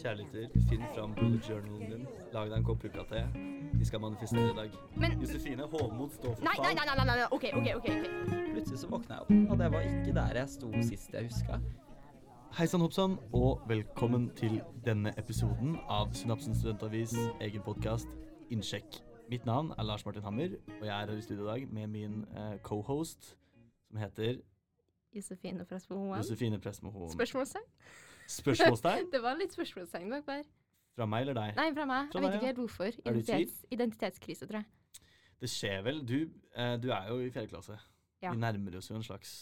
Kjære 0.00 0.16
lytter, 0.16 0.48
finn 0.68 0.82
fram 0.94 1.14
bullet 1.14 1.48
journalen 1.50 1.90
din. 1.92 2.06
Lag 2.32 2.48
deg 2.48 2.56
en 2.56 2.64
kopp 2.64 2.78
pukkate. 2.80 3.20
Vi 3.78 3.84
skal 3.84 4.00
manifestere 4.00 4.46
i 4.50 4.54
dag. 4.56 4.76
Men 4.96 5.20
Josefine, 5.20 5.62
hovmod 5.62 6.10
står 6.14 6.34
for 6.34 6.44
Nei, 6.44 6.54
nei, 6.56 6.70
fall. 6.70 6.74
nei, 6.74 6.94
nei, 6.96 7.04
nei, 7.04 7.16
nei. 7.16 7.26
OK, 7.30 7.44
OK. 7.58 7.68
ok, 7.76 7.88
okay. 7.90 8.52
Plutselig 8.54 8.78
så 8.80 8.88
våkna 8.88 9.18
jeg 9.18 9.20
opp, 9.26 9.50
og 9.52 9.58
det 9.60 9.68
var 9.74 9.84
ikke 9.88 10.14
der 10.16 10.38
jeg 10.40 10.48
sto 10.54 10.70
sist 10.88 11.12
jeg 11.12 11.28
huska. 11.28 11.58
Hei 12.58 12.66
sann, 12.66 12.80
hoppsann, 12.80 13.18
og 13.36 13.60
velkommen 13.68 14.30
til 14.40 14.56
denne 14.86 15.12
episoden 15.20 15.76
av 15.88 16.14
Synapsen 16.16 16.56
studentavis 16.56 17.12
egen 17.40 17.62
podkast 17.68 18.08
Innsjekk. 18.50 19.02
Mitt 19.30 19.44
navn 19.46 19.74
er 19.76 19.84
Lars 19.84 20.06
Martin 20.08 20.24
Hammer, 20.24 20.56
og 20.80 20.86
jeg 20.86 20.94
er 20.96 21.12
her 21.12 21.18
i 21.18 21.26
studio 21.28 21.44
i 21.44 21.50
dag 21.50 21.68
med 21.76 21.92
min 21.92 22.24
eh, 22.36 22.56
cohost, 22.64 23.36
som 23.90 24.00
heter 24.00 24.40
Josefine 25.12 25.64
Presmo 25.68 25.94
Spohoen. 25.94 26.16
Josefine 26.24 26.58
Presmo 26.58 26.90
Hoen. 26.90 27.12
Spørsmålstegn? 27.12 27.68
Spørsmålstegn 28.30 29.10
Det 29.14 29.20
var 29.24 29.38
litt 29.38 29.54
spørsmålstegn 29.56 30.10
bak 30.14 30.26
der. 30.28 30.44
fra 30.96 31.06
meg 31.10 31.26
eller 31.26 31.38
deg? 31.38 31.54
Nei, 31.58 31.68
fra 31.76 31.86
meg. 31.88 32.10
Fra 32.12 32.20
jeg 32.20 32.26
vet 32.26 32.36
ikke 32.38 32.50
helt 32.50 32.60
hvorfor. 32.64 33.00
Identitets, 33.04 33.62
identitetskrise, 33.70 34.50
tror 34.50 34.60
jeg. 34.60 35.04
Det 35.40 35.48
skjer 35.48 35.80
vel. 35.86 36.02
Du, 36.06 36.18
eh, 36.54 36.74
du 36.82 36.90
er 36.92 37.08
jo 37.08 37.20
i 37.24 37.30
fjerde 37.32 37.48
klasse. 37.54 37.78
Ja. 38.20 38.34
Vi 38.34 38.42
nærmer 38.42 38.76
oss 38.76 38.90
jo 38.90 38.98
en 38.98 39.06
slags 39.06 39.32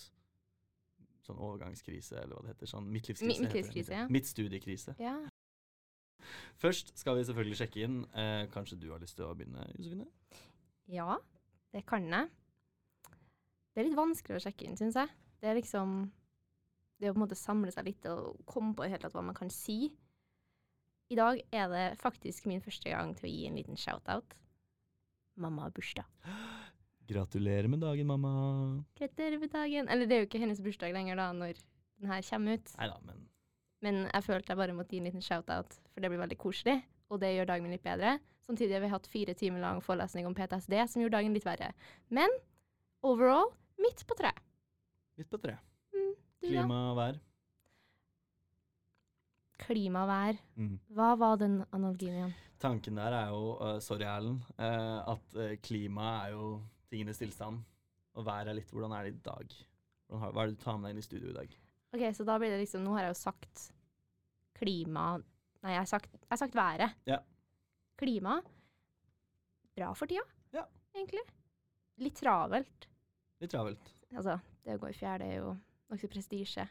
sånn 1.26 1.40
overgangskrise, 1.42 2.22
eller 2.22 2.36
hva 2.36 2.44
det 2.46 2.54
heter. 2.54 2.70
Sånn 2.70 2.86
midtlivskrise. 2.92 3.42
Midtlivskrise, 3.42 3.96
ja. 3.96 4.06
Midtstudiekrise. 4.12 4.94
Ja. 5.02 5.16
Først 6.62 6.94
skal 6.98 7.18
vi 7.18 7.26
selvfølgelig 7.28 7.58
sjekke 7.60 7.82
inn. 7.86 7.98
Eh, 8.14 8.44
kanskje 8.54 8.78
du 8.80 8.88
har 8.92 9.02
lyst 9.02 9.18
til 9.18 9.26
å 9.28 9.34
begynne, 9.36 9.66
Josefine? 9.76 10.06
ja, 10.88 11.18
det 11.74 11.84
kan 11.86 12.06
jeg. 12.08 12.30
Det 13.74 13.82
er 13.82 13.90
litt 13.90 13.98
vanskelig 13.98 14.38
å 14.38 14.44
sjekke 14.46 14.66
inn, 14.66 14.78
syns 14.78 14.96
jeg. 14.98 15.10
Det 15.38 15.50
er 15.50 15.58
liksom 15.58 15.98
Det 16.98 17.10
å 17.10 17.14
på 17.14 17.20
en 17.20 17.24
måte 17.26 17.38
samle 17.38 17.70
seg 17.74 17.86
litt 17.86 18.06
og 18.10 18.40
komme 18.48 18.74
på 18.74 18.86
helt 18.90 19.04
tatt 19.04 19.14
hva 19.14 19.22
man 19.22 19.36
kan 19.36 19.50
si. 19.54 19.92
I 21.08 21.16
dag 21.16 21.38
er 21.54 21.68
det 21.72 21.84
faktisk 22.02 22.48
min 22.50 22.60
første 22.60 22.90
gang 22.90 23.14
til 23.16 23.28
å 23.28 23.32
gi 23.32 23.46
en 23.48 23.56
liten 23.56 23.78
shout-out. 23.80 24.34
Mamma 25.38 25.68
har 25.68 25.74
bursdag. 25.76 26.04
Gratulerer 27.08 27.70
med 27.70 27.80
dagen, 27.80 28.06
mamma. 28.10 28.32
Gratulerer 28.98 29.38
med 29.40 29.52
dagen. 29.54 29.88
Eller 29.88 30.10
det 30.10 30.16
er 30.16 30.24
jo 30.24 30.28
ikke 30.28 30.42
hennes 30.42 30.60
bursdag 30.60 30.92
lenger 30.92 31.16
da, 31.16 31.30
når 31.32 31.60
den 32.02 32.10
her 32.10 32.26
kommer 32.26 32.58
ut. 32.58 32.74
Neida, 32.76 32.98
men 33.06 33.24
Men 33.80 34.00
jeg 34.10 34.24
følte 34.26 34.50
jeg 34.50 34.58
bare 34.58 34.74
måtte 34.74 34.96
gi 34.96 34.98
en 34.98 35.06
liten 35.06 35.22
shout-out, 35.22 35.76
for 35.94 36.02
det 36.02 36.10
blir 36.10 36.18
veldig 36.18 36.38
koselig. 36.42 36.80
Og 37.08 37.20
det 37.22 37.30
gjør 37.36 37.46
dagen 37.46 37.62
min 37.64 37.76
litt 37.76 37.86
bedre. 37.86 38.16
Samtidig 38.42 38.74
har 38.74 38.82
vi 38.82 38.90
hatt 38.90 39.06
fire 39.06 39.34
timer 39.38 39.62
lang 39.62 39.78
forelesning 39.84 40.26
om 40.26 40.34
PTSD, 40.34 40.74
som 40.90 41.00
gjorde 41.00 41.14
dagen 41.16 41.32
litt 41.36 41.46
verre. 41.46 41.70
Men 42.10 42.28
overall 43.06 43.52
midt 43.78 44.02
på 44.04 44.18
treet. 44.18 44.42
midt 45.16 45.30
på 45.30 45.38
tre. 45.38 45.56
Du, 46.38 46.46
da? 46.46 46.62
Klima 46.62 46.78
og 46.90 46.96
vær. 46.98 47.18
Klima 49.58 50.02
og 50.04 50.10
vær. 50.12 50.38
Mm. 50.58 50.76
Hva 50.94 51.08
var 51.18 51.40
den 51.40 51.56
analogien 51.74 52.14
igjen? 52.20 52.34
Tanken 52.62 52.98
der 52.98 53.14
er 53.14 53.32
jo, 53.32 53.54
uh, 53.58 53.78
sorry 53.82 54.06
Erlend, 54.06 54.42
uh, 54.58 55.14
at 55.14 55.38
uh, 55.38 55.54
klima 55.62 56.12
er 56.24 56.34
jo 56.34 56.46
tingenes 56.90 57.18
tilstand. 57.20 57.62
Og 58.18 58.26
vær 58.26 58.50
er 58.50 58.56
litt 58.58 58.70
hvordan 58.74 58.94
er 58.96 59.06
det 59.08 59.16
i 59.16 59.24
dag. 59.26 59.56
Har, 60.18 60.32
hva 60.34 60.44
er 60.44 60.50
det 60.52 60.58
du 60.58 60.62
tar 60.64 60.78
med 60.78 60.88
deg 60.88 60.96
inn 60.96 61.02
i 61.02 61.06
studio 61.06 61.30
i 61.32 61.36
dag? 61.36 61.56
Ok, 61.94 62.04
så 62.16 62.24
da 62.26 62.36
blir 62.40 62.50
det 62.52 62.60
liksom 62.62 62.82
Nå 62.84 62.94
har 62.96 63.06
jeg 63.06 63.12
jo 63.14 63.18
sagt 63.22 63.62
klima 64.58 65.04
Nei, 65.64 65.72
jeg 65.72 65.80
har 65.80 65.88
sagt, 65.90 66.12
jeg 66.14 66.30
har 66.30 66.38
sagt 66.38 66.54
været. 66.54 66.92
Ja. 67.08 67.16
Klima. 67.98 68.36
Bra 69.74 69.88
for 69.98 70.06
tida, 70.10 70.22
Ja. 70.54 70.62
egentlig. 70.94 71.24
Litt 71.98 72.14
travelt. 72.20 72.86
Litt 73.42 73.50
travelt. 73.50 73.90
Altså, 74.14 74.36
det 74.62 74.76
å 74.76 74.82
gå 74.84 74.92
i 74.92 74.94
fjerde 74.94 75.26
er 75.26 75.40
jo 75.40 75.48
nokså 75.92 76.10
prestisje. 76.12 76.66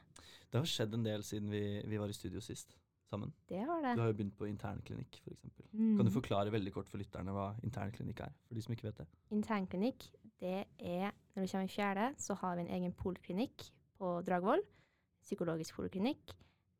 Det 0.47 0.59
har 0.59 0.67
skjedd 0.69 0.93
en 0.97 1.05
del 1.05 1.23
siden 1.25 1.49
vi, 1.51 1.63
vi 1.85 1.99
var 1.99 2.11
i 2.11 2.15
studio 2.15 2.41
sist 2.43 2.77
sammen. 3.07 3.31
Det 3.47 3.59
har 3.63 3.83
det. 3.83 3.95
Du 3.95 4.03
har 4.03 4.11
jo 4.11 4.17
begynt 4.19 4.37
på 4.37 4.47
internklinikk, 4.49 5.19
f.eks. 5.23 5.43
Mm. 5.71 5.97
Kan 5.99 6.07
du 6.07 6.13
forklare 6.13 6.53
veldig 6.53 6.73
kort 6.75 6.89
for 6.91 7.01
lytterne 7.01 7.35
hva 7.35 7.51
internklinikk 7.65 8.23
er? 8.25 8.33
For 8.47 8.57
de 8.57 8.63
som 8.65 8.75
ikke 8.75 8.89
vet 8.89 9.03
det. 9.03 9.07
Internklinikk, 9.35 10.09
det 10.41 10.57
er 10.77 11.13
Når 11.35 11.45
du 11.45 11.51
kommer 11.51 11.69
i 11.69 11.71
fjerde, 11.71 12.09
så 12.17 12.33
har 12.41 12.57
vi 12.57 12.65
en 12.65 12.73
egen 12.79 12.93
poliklinikk 12.97 13.67
på 13.97 14.11
Dragvoll. 14.25 14.63
Psykologisk 15.21 15.75
poliklinikk, 15.77 16.33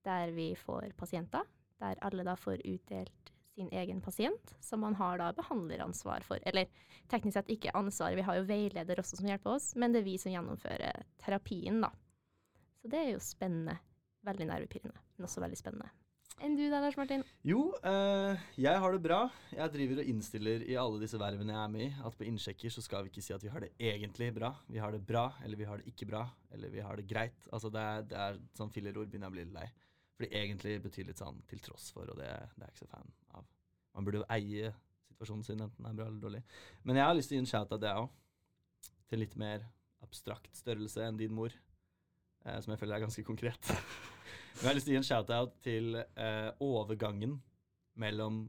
der 0.06 0.32
vi 0.34 0.54
får 0.58 0.96
pasienter. 0.98 1.46
Der 1.78 2.00
alle 2.02 2.26
da 2.26 2.34
får 2.34 2.64
utdelt 2.66 3.34
sin 3.58 3.70
egen 3.74 4.02
pasient, 4.02 4.56
som 4.62 4.82
man 4.82 4.96
har 4.98 5.18
da 5.22 5.32
behandleransvar 5.38 6.26
for. 6.26 6.42
Eller 6.46 6.70
teknisk 7.10 7.38
sett 7.38 7.54
ikke 7.54 7.74
ansvar, 7.78 8.16
vi 8.18 8.26
har 8.26 8.38
jo 8.40 8.48
veileder 8.50 9.02
også 9.02 9.18
som 9.18 9.30
hjelper 9.30 9.56
oss, 9.56 9.72
men 9.76 9.94
det 9.94 10.04
er 10.04 10.10
vi 10.10 10.18
som 10.22 10.34
gjennomfører 10.34 11.06
terapien, 11.22 11.82
da. 11.82 11.90
Så 12.82 12.92
det 12.92 13.04
er 13.04 13.14
jo 13.14 13.24
spennende. 13.24 13.78
Veldig 14.28 14.48
nervepirrende, 14.50 15.00
men 15.16 15.28
også 15.28 15.42
veldig 15.44 15.58
spennende. 15.60 15.88
Enn 16.44 16.54
du 16.54 16.68
da, 16.70 16.78
Lars 16.84 16.98
Martin? 17.00 17.24
Jo, 17.48 17.72
eh, 17.90 18.42
jeg 18.62 18.82
har 18.82 18.94
det 18.94 19.02
bra. 19.02 19.24
Jeg 19.50 19.74
driver 19.74 20.02
og 20.04 20.10
innstiller 20.12 20.66
i 20.68 20.76
alle 20.78 21.00
disse 21.02 21.18
vervene 21.18 21.56
jeg 21.56 21.62
er 21.64 21.72
med 21.74 21.86
i, 21.88 21.88
at 22.06 22.18
på 22.20 22.28
innsjekker 22.28 22.74
så 22.74 22.84
skal 22.86 23.06
vi 23.06 23.10
ikke 23.10 23.24
si 23.26 23.34
at 23.34 23.42
vi 23.42 23.50
har 23.50 23.64
det 23.66 23.72
egentlig 23.82 24.28
bra. 24.36 24.52
Vi 24.70 24.82
har 24.84 24.94
det 24.94 25.02
bra, 25.08 25.32
eller 25.46 25.58
vi 25.58 25.66
har 25.70 25.82
det 25.82 25.90
ikke 25.90 26.10
bra, 26.12 26.22
eller 26.54 26.74
vi 26.74 26.84
har 26.86 27.00
det 27.00 27.08
greit. 27.10 27.48
Altså 27.50 27.72
det 27.74 27.82
er, 27.82 28.06
det 28.12 28.20
er 28.26 28.38
sånn 28.60 28.74
fillerord 28.74 29.10
begynner 29.10 29.32
jeg 29.32 29.34
å 29.34 29.38
bli 29.38 29.46
litt 29.48 29.56
lei. 29.56 29.66
Fordi 30.18 30.30
egentlig 30.44 30.76
betyr 30.86 31.10
litt 31.10 31.24
sånn 31.24 31.42
til 31.50 31.64
tross 31.66 31.90
for, 31.96 32.14
og 32.14 32.22
det, 32.22 32.30
det 32.30 32.62
er 32.62 32.70
jeg 32.70 32.76
ikke 32.76 32.86
så 32.86 32.92
fan 32.94 33.12
av. 33.40 33.50
Man 33.98 34.06
burde 34.06 34.22
jo 34.22 34.30
eie 34.38 34.74
situasjonen 35.10 35.46
sin, 35.48 35.64
enten 35.66 35.82
den 35.82 35.90
er 35.90 35.98
bra 35.98 36.10
eller 36.12 36.22
dårlig. 36.22 36.44
Men 36.86 37.02
jeg 37.02 37.10
har 37.10 37.18
lyst 37.18 37.34
til 37.34 37.38
å 37.38 37.42
gi 37.42 37.46
en 37.48 37.50
shout-out, 37.50 37.82
det 37.82 37.98
òg. 37.98 38.14
Til 39.10 39.24
litt 39.24 39.34
mer 39.40 39.66
abstrakt 40.06 40.54
størrelse 40.54 41.02
enn 41.02 41.18
din 41.18 41.34
mor. 41.34 41.54
Eh, 42.46 42.60
som 42.62 42.74
jeg 42.74 42.82
føler 42.82 42.98
er 42.98 43.06
ganske 43.06 43.24
konkret. 43.28 43.72
Men 44.58 44.64
jeg 44.64 44.70
har 44.70 44.78
lyst 44.78 44.88
til 44.90 44.96
å 44.96 44.98
gi 44.98 45.02
en 45.02 45.10
shout-out 45.10 45.58
til 45.66 45.98
eh, 46.02 46.50
overgangen 46.64 47.40
mellom 47.98 48.48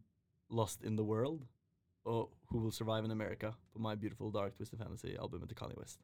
Lost 0.50 0.84
in 0.84 0.96
the 0.96 1.04
World 1.04 1.42
og 2.08 2.30
Who 2.48 2.62
Will 2.62 2.72
Survive 2.72 3.04
in 3.04 3.12
America 3.12 3.52
på 3.72 3.82
My 3.84 3.94
Beautiful 4.00 4.32
Dark 4.32 4.56
Twisted 4.56 4.80
Fantasy-albumet 4.80 5.50
til 5.50 5.58
Kanye 5.58 5.76
West. 5.76 6.00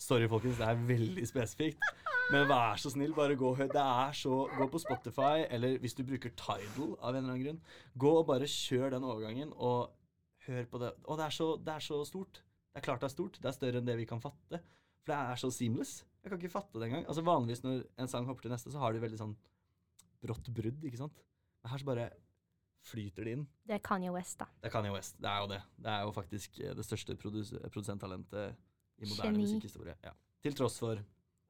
Sorry, 0.00 0.28
folkens, 0.30 0.56
det 0.56 0.68
er 0.68 0.78
veldig 0.88 1.26
spesifikt. 1.28 1.82
Men 2.30 2.46
vær 2.48 2.78
så 2.78 2.92
snill, 2.92 3.12
bare 3.14 3.34
gå 3.36 3.50
hør. 3.58 3.68
Det 3.68 3.82
er 3.82 4.12
så 4.16 4.36
Gå 4.54 4.66
på 4.70 4.78
Spotify, 4.80 5.42
eller 5.50 5.80
hvis 5.82 5.96
du 5.98 6.04
bruker 6.06 6.30
Tidal 6.38 6.94
av 7.02 7.16
en 7.16 7.18
eller 7.18 7.34
annen 7.34 7.42
grunn, 7.42 7.58
gå 7.98 8.12
og 8.20 8.28
bare 8.28 8.48
kjør 8.48 8.94
den 8.94 9.04
overgangen, 9.04 9.50
og 9.56 9.90
hør 10.46 10.68
på 10.70 10.80
det. 10.80 10.92
Og 11.04 11.18
det 11.18 11.26
er 11.26 11.34
så, 11.36 11.48
det 11.66 11.74
er 11.74 11.84
så 11.84 11.98
stort. 12.06 12.40
Det 12.70 12.80
er 12.80 12.86
klart 12.86 13.02
det 13.02 13.10
er 13.10 13.16
stort. 13.16 13.40
Det 13.42 13.50
er 13.50 13.56
større 13.56 13.82
enn 13.82 13.88
det 13.90 13.98
vi 13.98 14.06
kan 14.08 14.22
fatte. 14.22 14.62
For 15.02 15.12
det 15.12 15.18
er 15.18 15.42
så 15.42 15.50
seamless. 15.52 16.04
Jeg 16.20 16.30
kan 16.32 16.40
ikke 16.40 16.52
fatte 16.52 16.78
det 16.80 16.88
engang. 16.90 17.06
Altså 17.08 17.22
Vanligvis 17.24 17.62
når 17.64 17.84
en 18.02 18.08
sang 18.12 18.26
hopper 18.28 18.44
til 18.46 18.52
neste, 18.52 18.72
så 18.72 18.78
har 18.82 18.92
du 18.92 19.00
veldig 19.02 19.20
sånn 19.20 19.36
brått 20.20 20.50
brudd, 20.52 20.82
ikke 20.84 21.00
sant? 21.00 21.22
Men 21.62 21.72
her 21.72 21.80
så 21.80 21.88
bare 21.88 22.08
flyter 22.90 23.24
det 23.28 23.32
inn. 23.36 23.46
Det 23.68 23.76
er 23.76 23.82
Kanye 23.84 24.12
West, 24.12 24.38
da. 24.40 24.46
Det 24.60 24.68
er 24.70 24.74
Kanye 24.74 24.92
West. 24.94 25.16
Det 25.20 25.28
er 25.28 25.40
jo 25.42 25.48
det. 25.52 25.60
Det 25.84 25.94
er 25.94 26.04
jo 26.08 26.12
faktisk 26.16 26.60
eh, 26.64 26.74
det 26.76 26.84
største 26.86 27.16
produs 27.20 27.50
produsenttalentet 27.72 28.54
i 29.00 29.08
moderne 29.08 29.32
Geni. 29.34 29.46
musikkhistorie. 29.46 29.96
Ja. 30.04 30.12
Til 30.44 30.54
tross 30.56 30.78
for 30.80 31.00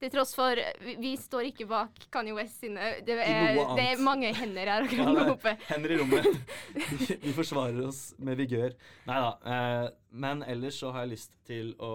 Til 0.00 0.10
tross 0.10 0.32
for 0.34 0.58
vi, 0.80 0.94
vi 1.02 1.12
står 1.20 1.50
ikke 1.50 1.66
bak 1.70 1.98
Kanye 2.14 2.32
West 2.34 2.62
sine 2.62 2.88
Det 3.06 3.14
er, 3.20 3.58
det 3.76 3.84
er 3.92 4.02
mange 4.02 4.30
hender 4.34 4.70
her 4.72 4.86
akkurat 4.86 5.12
nå 5.18 5.26
oppe. 5.36 5.52
hender 5.68 5.94
i 5.94 5.98
rommet. 6.00 6.26
Vi, 6.74 7.18
vi 7.26 7.34
forsvarer 7.36 7.82
oss 7.86 8.02
med 8.18 8.38
vigør. 8.40 8.74
Nei 9.10 9.18
da. 9.26 9.32
Eh, 9.54 9.88
men 10.24 10.42
ellers 10.46 10.78
så 10.82 10.90
har 10.94 11.04
jeg 11.06 11.12
lyst 11.16 11.34
til 11.46 11.74
å 11.78 11.92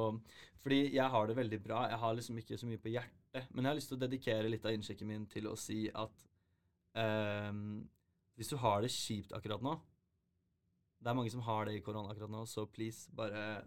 Fordi 0.66 0.96
jeg 0.96 1.06
har 1.14 1.28
det 1.30 1.36
veldig 1.38 1.60
bra. 1.62 1.84
Jeg 1.92 2.02
har 2.02 2.16
liksom 2.18 2.38
ikke 2.42 2.58
så 2.58 2.66
mye 2.66 2.82
på 2.82 2.90
hjertet. 2.90 3.52
Men 3.54 3.68
jeg 3.68 3.70
har 3.70 3.78
lyst 3.78 3.92
til 3.92 4.00
å 4.00 4.02
dedikere 4.02 4.50
litt 4.50 4.64
av 4.66 4.74
innsjekken 4.74 5.10
min 5.12 5.28
til 5.30 5.46
å 5.52 5.54
si 5.60 5.84
at 5.94 6.24
um, 6.98 7.84
hvis 8.34 8.50
du 8.50 8.58
har 8.64 8.82
det 8.82 8.90
kjipt 8.90 9.36
akkurat 9.38 9.62
nå 9.64 9.76
Det 10.98 11.12
er 11.12 11.18
mange 11.20 11.32
som 11.32 11.44
har 11.46 11.70
det 11.70 11.76
i 11.78 11.84
korona 11.86 12.10
akkurat 12.12 12.34
nå, 12.34 12.42
så 12.50 12.66
please, 12.66 13.12
bare 13.14 13.62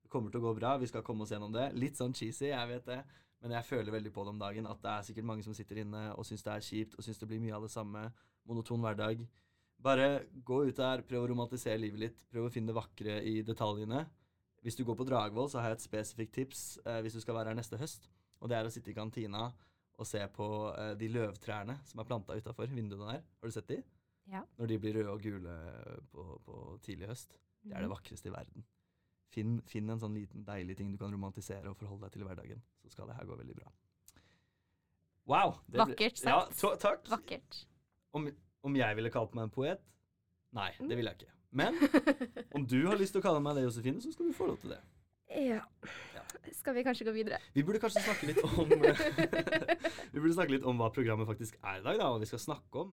Det 0.00 0.08
kommer 0.08 0.32
til 0.32 0.40
å 0.40 0.46
gå 0.48 0.54
bra. 0.56 0.78
Vi 0.80 0.88
skal 0.88 1.04
komme 1.04 1.26
oss 1.26 1.34
gjennom 1.36 1.52
det. 1.52 1.68
Litt 1.76 2.00
sånn 2.00 2.16
cheesy, 2.16 2.48
jeg 2.54 2.72
vet 2.72 2.88
det. 2.88 3.02
Men 3.44 3.58
jeg 3.58 3.68
føler 3.68 3.92
veldig 3.92 4.16
på 4.16 4.24
det 4.24 4.32
om 4.32 4.40
dagen 4.40 4.72
at 4.72 4.80
det 4.80 4.90
er 4.94 5.06
sikkert 5.10 5.28
mange 5.28 5.44
som 5.44 5.52
sitter 5.52 5.82
inne 5.84 6.06
og 6.14 6.24
syns 6.24 6.46
det 6.46 6.52
er 6.54 6.64
kjipt 6.64 6.96
og 6.96 7.04
syns 7.04 7.20
det 7.20 7.28
blir 7.28 7.44
mye 7.44 7.58
av 7.58 7.68
det 7.68 7.74
samme. 7.74 8.08
Monoton 8.48 8.80
hverdag. 8.80 9.26
Bare 9.84 10.24
gå 10.40 10.62
ut 10.64 10.78
der, 10.80 11.04
prøv 11.04 11.26
å 11.26 11.32
romantisere 11.34 11.76
livet 11.82 12.00
litt. 12.00 12.28
Prøv 12.32 12.48
å 12.48 12.52
finne 12.54 12.72
det 12.72 12.80
vakre 12.80 13.18
i 13.28 13.42
detaljene. 13.44 14.06
Hvis 14.64 14.78
du 14.78 14.84
går 14.88 14.96
på 14.96 15.04
Dragvoll, 15.04 15.50
så 15.52 15.60
har 15.60 15.72
jeg 15.72 15.78
et 15.78 15.84
spesifikt 15.84 16.34
tips 16.38 16.60
eh, 16.88 17.02
hvis 17.04 17.16
du 17.18 17.20
skal 17.20 17.36
være 17.36 17.52
her 17.52 17.58
neste 17.58 17.76
høst. 17.80 18.08
Og 18.40 18.48
det 18.48 18.56
er 18.56 18.68
å 18.68 18.72
sitte 18.72 18.92
i 18.92 18.96
kantina 18.96 19.50
og 19.94 20.08
se 20.08 20.22
på 20.34 20.46
eh, 20.72 20.94
de 20.98 21.10
løvtrærne 21.12 21.76
som 21.86 22.00
er 22.00 22.08
planta 22.08 22.36
utafor 22.36 22.72
vinduene 22.72 23.10
der. 23.12 23.26
Har 23.40 23.52
du 23.52 23.54
sett 23.54 23.68
de? 23.68 23.82
Ja. 24.32 24.40
Når 24.56 24.70
de 24.70 24.78
blir 24.80 24.96
røde 24.96 25.12
og 25.12 25.20
gule 25.20 25.56
på, 26.12 26.24
på 26.46 26.62
tidlig 26.86 27.10
høst. 27.12 27.36
Det 27.64 27.76
er 27.76 27.84
det 27.84 27.92
vakreste 27.92 28.30
i 28.30 28.32
verden. 28.32 28.64
Finn, 29.34 29.58
finn 29.68 29.90
en 29.90 30.00
sånn 30.00 30.16
liten 30.16 30.44
deilig 30.46 30.78
ting 30.78 30.92
du 30.92 30.98
kan 31.00 31.12
romantisere 31.12 31.70
og 31.70 31.76
forholde 31.78 32.06
deg 32.06 32.14
til 32.14 32.24
i 32.24 32.28
hverdagen. 32.28 32.64
Så 32.80 32.92
skal 32.92 33.10
det 33.10 33.18
her 33.18 33.28
gå 33.28 33.36
veldig 33.40 33.56
bra. 33.58 33.72
Wow! 35.28 35.56
det 35.68 35.80
Vakkert 35.80 36.20
sagt. 36.20 36.60
Ja, 36.60 36.74
takk. 36.80 37.08
Vakkert. 37.12 37.62
Om, 38.16 38.28
om 38.64 38.76
jeg 38.76 38.96
ville 38.96 39.12
kalt 39.12 39.36
meg 39.36 39.48
en 39.48 39.54
poet? 39.54 39.84
Nei, 40.54 40.70
det 40.78 40.96
ville 40.96 41.12
jeg 41.12 41.24
ikke. 41.24 41.36
Men 41.54 41.78
om 42.56 42.66
du 42.66 42.80
har 42.88 42.98
lyst 42.98 43.14
til 43.14 43.22
å 43.22 43.24
kalle 43.24 43.42
meg 43.44 43.58
det, 43.58 43.68
Josefine, 43.68 44.02
så 44.02 44.10
skal 44.12 44.28
du 44.28 44.36
få 44.36 44.50
lov 44.50 44.58
til 44.62 44.74
det. 44.74 44.80
Ja. 45.34 45.60
Skal 46.52 46.74
vi 46.74 46.82
kanskje 46.86 47.06
gå 47.06 47.14
videre? 47.14 47.38
Vi 47.54 47.62
burde 47.66 47.80
kanskje 47.82 48.02
snakke 48.04 48.28
litt 48.28 48.42
om 48.44 48.70
Vi 50.12 50.20
burde 50.20 50.34
snakke 50.34 50.56
litt 50.56 50.66
om 50.66 50.82
hva 50.82 50.90
programmet 50.94 51.30
faktisk 51.30 51.58
er 51.62 51.80
i 51.80 51.86
dag, 51.86 51.98
da, 52.02 52.10
og 52.10 52.22
vi 52.22 52.28
skal 52.30 52.42
snakke 52.42 52.86
om. 52.86 52.92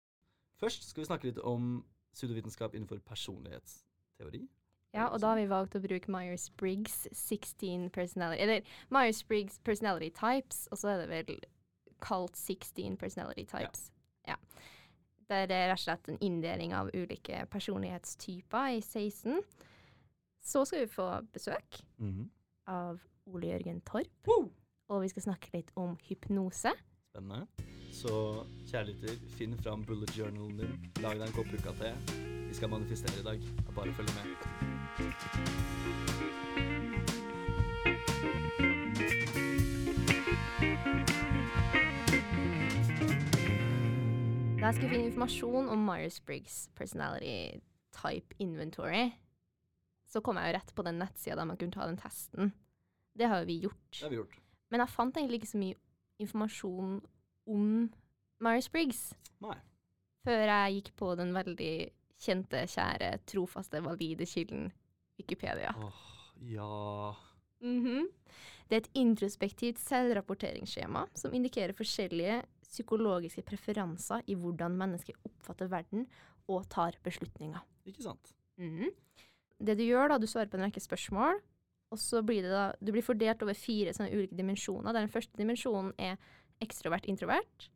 Først 0.60 0.90
skal 0.90 1.04
vi 1.04 1.10
snakke 1.10 1.30
litt 1.32 1.40
om 1.40 1.80
pseudovitenskap 2.16 2.76
innenfor 2.76 3.00
personlighetsteori. 3.08 4.44
Ja, 4.94 5.08
og 5.08 5.22
da 5.22 5.32
har 5.32 5.38
vi 5.38 5.50
valgt 5.50 5.78
å 5.78 5.84
bruke 5.84 6.12
Myers-Briggs 6.12 7.04
16 7.14 7.92
personality 7.94 8.42
Eller 8.42 8.72
Myers-Briggs 8.90 9.60
personality 9.64 10.10
types, 10.18 10.66
og 10.72 10.82
så 10.82 10.96
er 10.96 11.04
det 11.04 11.10
vel 11.12 11.44
kalt 12.02 12.36
16 12.38 12.98
personality 12.98 13.46
types. 13.46 13.92
Ja. 14.28 14.36
Der 15.30 15.46
det 15.48 15.56
er 15.56 15.68
rett 15.70 15.80
og 15.80 15.84
slett 15.84 16.08
en 16.10 16.18
inndeling 16.26 16.74
av 16.74 16.90
ulike 16.94 17.44
personlighetstyper 17.54 18.68
i 18.78 18.82
16. 18.82 19.42
Så 20.42 20.64
skal 20.66 20.80
vi 20.86 20.92
få 20.94 21.10
besøk 21.34 21.82
Mhm. 22.00 22.30
av 22.68 23.00
Ole 23.28 23.48
Jørgen 23.52 23.82
Torp, 23.86 24.08
Woo! 24.28 24.50
og 24.90 25.02
vi 25.04 25.08
skal 25.10 25.22
snakke 25.24 25.50
litt 25.54 25.72
om 25.76 25.98
hypnose. 26.08 26.72
Spennende. 27.14 27.48
Så 27.92 28.46
kjærligheter, 28.70 29.18
finn 29.38 29.58
fram 29.58 29.84
bullet 29.86 30.10
journalen 30.18 30.58
din. 30.58 30.92
Lag 31.02 31.18
deg 31.18 31.28
en 31.28 31.34
kopp 31.34 31.48
te. 31.78 31.94
Vi 32.48 32.54
skal 32.54 32.70
manifestere 32.70 33.20
i 33.20 33.24
dag. 33.24 33.40
Bare 33.76 33.94
følg 33.94 34.10
med. 34.16 34.26
Jeg 44.70 44.76
skulle 44.78 44.92
finne 44.94 45.10
informasjon 45.10 45.70
om 45.74 45.86
Myers-Briggs 45.88 46.58
personality 46.78 47.60
type 47.96 48.36
inventory, 48.38 49.08
så 50.10 50.22
kom 50.22 50.38
jeg 50.38 50.52
jo 50.52 50.58
rett 50.60 50.74
på 50.78 50.84
den 50.86 51.00
nettsida 51.02 51.38
der 51.40 51.48
man 51.50 51.58
kunne 51.58 51.74
ta 51.74 51.88
den 51.90 51.98
testen. 51.98 52.52
Det 53.18 53.30
har 53.32 53.42
jo 53.42 53.48
vi 53.50 53.56
gjort. 53.64 53.88
Det 53.96 54.04
har 54.06 54.14
vi 54.14 54.20
gjort. 54.20 54.36
Men 54.70 54.84
jeg 54.84 54.94
fant 54.94 55.18
egentlig 55.18 55.40
ikke 55.42 55.50
så 55.54 55.62
mye 55.62 55.80
informasjon 56.22 56.92
om 57.50 57.72
Myers-Briggs 58.46 59.02
Nei. 59.42 59.56
før 60.28 60.46
jeg 60.52 60.76
gikk 60.78 60.92
på 61.02 61.16
den 61.18 61.34
veldig 61.34 61.74
kjente, 62.22 62.62
kjære, 62.70 63.10
trofaste, 63.26 63.82
valide 63.82 64.28
kilden 64.30 64.70
Wikipedia. 65.18 65.74
Åh, 65.78 66.06
ja 66.54 67.16
Mhm. 67.60 68.06
Det 68.70 68.76
er 68.76 68.82
et 68.86 68.94
introspektivt 68.96 69.80
selvrapporteringsskjema 69.82 71.08
som 71.18 71.34
indikerer 71.34 71.74
forskjellige 71.76 72.44
psykologiske 72.70 73.44
preferanser 73.48 74.24
i 74.30 74.36
hvordan 74.38 74.78
mennesker 74.78 75.18
oppfatter 75.26 75.70
verden 75.72 76.06
og 76.50 76.68
tar 76.70 76.98
beslutninger. 77.06 77.62
Ikke 77.90 78.06
sant? 78.06 78.34
Mhm. 78.58 78.92
Det 79.60 79.76
du 79.76 79.84
gjør, 79.84 80.08
da, 80.14 80.18
du 80.18 80.28
svarer 80.28 80.48
på 80.48 80.56
en 80.56 80.64
rekke 80.70 80.80
spørsmål, 80.80 81.42
og 81.92 82.00
så 82.00 82.22
blir 82.24 82.46
det 82.46 82.52
da 82.54 82.72
Du 82.80 82.92
blir 82.94 83.04
fordelt 83.04 83.42
over 83.44 83.58
fire 83.58 83.92
sånne 83.94 84.14
ulike 84.14 84.38
dimensjoner, 84.38 84.94
der 84.94 85.02
den 85.02 85.12
første 85.12 85.36
dimensjonen 85.38 85.92
er 85.98 86.16
ekstrovert-introvert. 86.62 87.70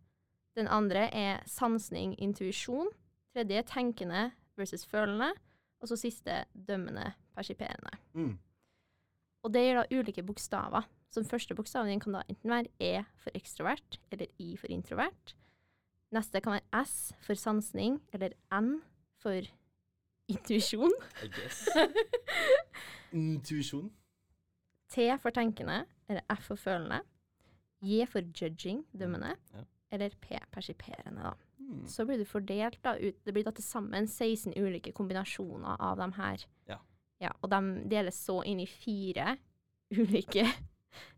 Den 0.55 0.67
andre 0.67 1.09
er 1.13 1.43
sansning, 1.49 2.13
intuisjon. 2.21 2.91
Tredje 3.33 3.57
er 3.57 3.67
tenkende 3.67 4.31
versus 4.55 4.85
følende. 4.85 5.31
Og 5.81 5.89
så 5.89 5.97
siste 5.99 6.43
dømmende, 6.53 7.13
persiperende. 7.35 7.97
Mm. 8.13 8.37
Og 9.43 9.53
det 9.53 9.63
gir 9.65 9.79
da 9.79 9.85
ulike 9.91 10.23
bokstaver. 10.25 10.87
Så 11.11 11.21
den 11.21 11.29
første 11.29 11.55
bokstaven 11.55 11.91
din 11.91 12.01
kan 12.01 12.15
da 12.15 12.23
enten 12.29 12.49
være 12.49 12.71
E 12.81 13.03
for 13.21 13.35
ekstrovert, 13.37 13.99
eller 14.11 14.31
I 14.39 14.55
for 14.57 14.71
introvert. 14.73 15.35
Neste 16.13 16.41
kan 16.41 16.55
være 16.57 16.85
S 16.85 17.13
for 17.21 17.37
sansning, 17.37 17.99
eller 18.13 18.33
N 18.53 18.79
for 19.21 19.45
intuisjon. 20.31 20.93
I 21.23 21.29
guess. 21.35 21.67
Intuisjon. 23.13 23.91
T 24.89 25.09
for 25.21 25.33
tenkende, 25.33 25.83
eller 26.09 26.21
F 26.33 26.47
for 26.51 26.55
følende. 26.55 27.01
J 27.83 28.07
for 28.07 28.25
judging, 28.41 28.85
dømmende. 28.99 29.35
Ja. 29.53 29.65
Eller 29.93 30.09
P, 30.21 30.39
persiperende, 30.51 31.21
da. 31.21 31.33
Mm. 31.59 31.85
Så 31.87 32.05
blir 32.05 32.17
det 32.17 32.27
fordelt 32.27 32.79
da 32.83 32.95
ut 32.97 33.25
Det 33.25 33.33
blir 33.33 33.45
da 33.45 33.51
til 33.55 33.63
sammen 33.63 34.07
16 34.07 34.53
ulike 34.57 34.91
kombinasjoner 34.91 35.77
av 35.79 35.97
dem 35.97 36.13
her. 36.17 36.45
Ja. 36.67 36.79
Ja 37.23 37.31
og 37.41 37.49
de 37.53 37.59
deles 37.91 38.17
så 38.25 38.41
inn 38.49 38.59
i 38.63 38.67
fire 38.69 39.37
ulike 39.99 40.43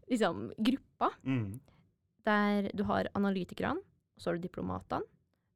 liksom, 0.10 0.52
grupper. 0.58 1.18
Mm. 1.26 1.60
Der 2.26 2.70
du 2.74 2.84
har 2.90 3.10
analytikerne, 3.18 3.82
og 4.16 4.22
så 4.22 4.30
har 4.32 4.38
du 4.40 4.46
diplomatene, 4.48 5.06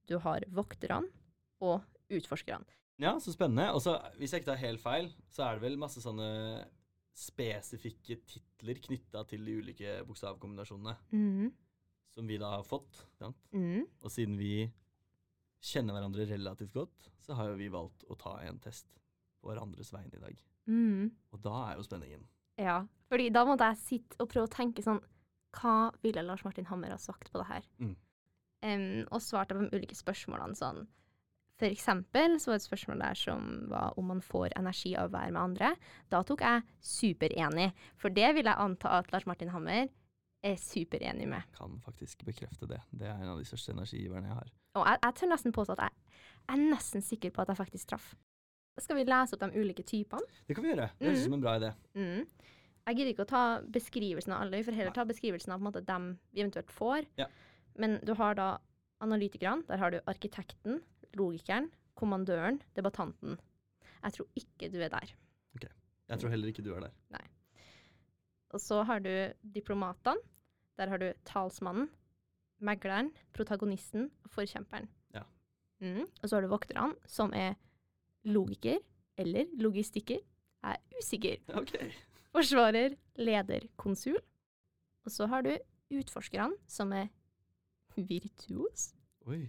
du 0.09 0.17
har 0.23 0.43
vokterne 0.53 1.07
og 1.61 1.81
utforskerne. 2.09 2.65
Ja, 2.99 3.13
så 3.23 3.31
spennende. 3.31 3.69
Og 3.71 3.79
så, 3.85 3.93
hvis 4.19 4.33
jeg 4.33 4.41
ikke 4.41 4.51
tar 4.51 4.59
helt 4.65 4.81
feil, 4.83 5.07
så 5.31 5.45
er 5.45 5.55
det 5.57 5.63
vel 5.63 5.77
masse 5.79 6.01
sånne 6.03 6.27
spesifikke 7.19 8.17
titler 8.27 8.79
knytta 8.83 9.23
til 9.29 9.43
de 9.47 9.55
ulike 9.61 9.95
bokstavkombinasjonene 10.07 10.95
Mm. 11.11 11.49
som 12.09 12.27
vi 12.27 12.37
da 12.41 12.49
har 12.57 12.63
fått. 12.63 13.05
Sant? 13.19 13.37
Mhm. 13.53 13.85
Og 14.03 14.11
siden 14.11 14.37
vi 14.37 14.71
kjenner 15.61 15.93
hverandre 15.95 16.25
relativt 16.29 16.73
godt, 16.73 17.09
så 17.19 17.35
har 17.35 17.49
jo 17.51 17.55
vi 17.59 17.67
valgt 17.69 18.03
å 18.09 18.17
ta 18.17 18.37
en 18.47 18.59
test 18.59 18.87
på 19.39 19.49
hverandres 19.51 19.93
vegne 19.95 20.17
i 20.17 20.23
dag. 20.23 20.43
Mm. 20.69 21.09
Og 21.33 21.41
da 21.43 21.55
er 21.69 21.79
jo 21.79 21.87
spenningen. 21.87 22.27
Ja, 22.59 22.83
fordi 23.09 23.29
da 23.33 23.45
måtte 23.47 23.71
jeg 23.71 23.81
sitte 23.81 24.19
og 24.19 24.29
prøve 24.31 24.49
å 24.49 24.51
tenke 24.51 24.83
sånn 24.83 24.99
Hva 25.55 25.89
ville 26.03 26.21
Lars 26.25 26.43
Martin 26.45 26.67
Hammer 26.69 26.91
ha 26.93 26.99
sagt 27.01 27.31
på 27.31 27.39
det 27.41 27.47
her? 27.49 27.67
Mm. 27.79 27.95
Um, 28.59 29.05
og 29.07 29.21
svarte 29.23 29.55
på 29.55 29.63
de 29.63 29.77
ulike 29.79 29.95
spørsmålene 29.95 30.57
sånn 30.59 30.81
For 31.55 31.69
eksempel 31.71 32.35
så 32.37 32.51
var 32.51 32.57
det 32.57 32.65
et 32.65 32.67
spørsmål 32.67 33.03
der 33.05 33.15
som 33.17 33.47
var 33.71 33.95
om 33.97 34.11
man 34.11 34.19
får 34.23 34.51
energi 34.59 34.91
av 34.99 35.07
å 35.07 35.13
være 35.15 35.31
med 35.31 35.41
andre. 35.41 35.71
Da 36.11 36.21
tok 36.27 36.43
jeg 36.43 36.67
superenig, 36.83 37.71
for 37.99 38.13
det 38.15 38.33
vil 38.35 38.51
jeg 38.51 38.63
anta 38.67 38.99
at 38.99 39.09
Lars 39.15 39.27
Martin 39.29 39.51
Hammer 39.55 39.87
er 40.43 40.55
superenig 40.59 41.27
med. 41.27 41.43
Jeg 41.43 41.57
Kan 41.57 41.79
faktisk 41.83 42.23
bekrefte 42.27 42.67
det. 42.67 42.79
Det 42.91 43.07
er 43.07 43.17
en 43.17 43.33
av 43.33 43.39
de 43.39 43.47
største 43.47 43.73
energigiverne 43.75 44.29
jeg 44.29 44.37
har. 44.37 44.53
Og 44.79 44.85
jeg, 44.87 45.01
jeg 45.03 45.17
tør 45.19 45.31
nesten 45.33 45.55
påstå 45.55 45.75
at 45.75 45.85
jeg, 45.87 46.19
jeg 46.45 46.55
er 46.55 46.71
nesten 46.75 47.03
sikker 47.03 47.33
på 47.35 47.43
at 47.43 47.51
jeg 47.51 47.59
faktisk 47.59 47.91
traff. 47.91 48.13
Skal 48.83 48.99
vi 48.99 49.05
lese 49.07 49.35
opp 49.35 49.43
de 49.43 49.59
ulike 49.59 49.83
typene? 49.87 50.39
Det 50.47 50.55
kan 50.57 50.65
vi 50.65 50.71
gjøre. 50.73 50.89
Det 50.97 51.09
høres 51.09 51.21
ut 51.21 51.27
som 51.27 51.37
en 51.37 51.43
bra 51.43 51.55
idé. 51.59 51.73
Mm. 51.97 52.23
Jeg 52.89 52.97
gidder 52.97 53.11
ikke 53.13 53.25
å 53.27 53.29
ta 53.29 53.43
beskrivelsen 53.69 54.33
av 54.33 54.43
alle, 54.43 54.59
vi 54.61 54.65
får 54.65 54.77
heller 54.79 54.95
ta 54.95 55.05
beskrivelsen 55.05 55.53
av 55.53 55.61
måte, 55.61 55.83
dem 55.85 56.13
vi 56.33 56.41
eventuelt 56.41 56.71
får. 56.73 57.05
Ja. 57.19 57.27
Men 57.79 57.99
du 58.05 58.15
har 58.17 58.37
da 58.39 58.47
analytikerne, 59.03 59.67
der 59.67 59.81
har 59.81 59.93
du 59.93 59.99
arkitekten, 60.09 60.79
logikeren, 61.19 61.69
kommandøren, 61.99 62.61
debattanten. 62.77 63.37
Jeg 63.99 64.15
tror 64.15 64.27
ikke 64.39 64.71
du 64.73 64.79
er 64.81 64.91
der. 64.93 65.13
Ok. 65.57 65.67
Jeg 66.09 66.21
tror 66.21 66.33
heller 66.33 66.51
ikke 66.51 66.65
du 66.65 66.71
er 66.73 66.87
der. 66.87 66.95
Nei. 67.13 67.23
Og 68.55 68.63
så 68.63 68.81
har 68.87 69.03
du 69.03 69.11
diplomatene. 69.53 70.17
Der 70.79 70.87
har 70.87 71.01
du 71.01 71.09
talsmannen, 71.27 71.89
megleren, 72.63 73.11
protagonisten 73.35 74.07
og 74.23 74.31
forkjemperen. 74.31 74.87
Ja. 75.13 75.25
Mm. 75.83 76.05
Og 76.07 76.23
så 76.23 76.37
har 76.37 76.45
du 76.45 76.51
vokterne, 76.51 76.95
som 77.05 77.35
er 77.35 77.57
logiker 78.25 78.79
eller 79.19 79.49
logistikker. 79.59 80.19
Er 80.63 80.79
usikker. 80.99 81.39
OK. 81.55 81.75
Forsvarer, 82.35 82.95
leder, 83.15 83.67
konsul. 83.79 84.17
Og 85.05 85.11
så 85.11 85.27
har 85.31 85.45
du 85.45 85.53
utforskerne, 85.95 86.57
som 86.67 86.91
er 86.93 87.07
virtuos, 87.95 88.93
Oi. 89.27 89.43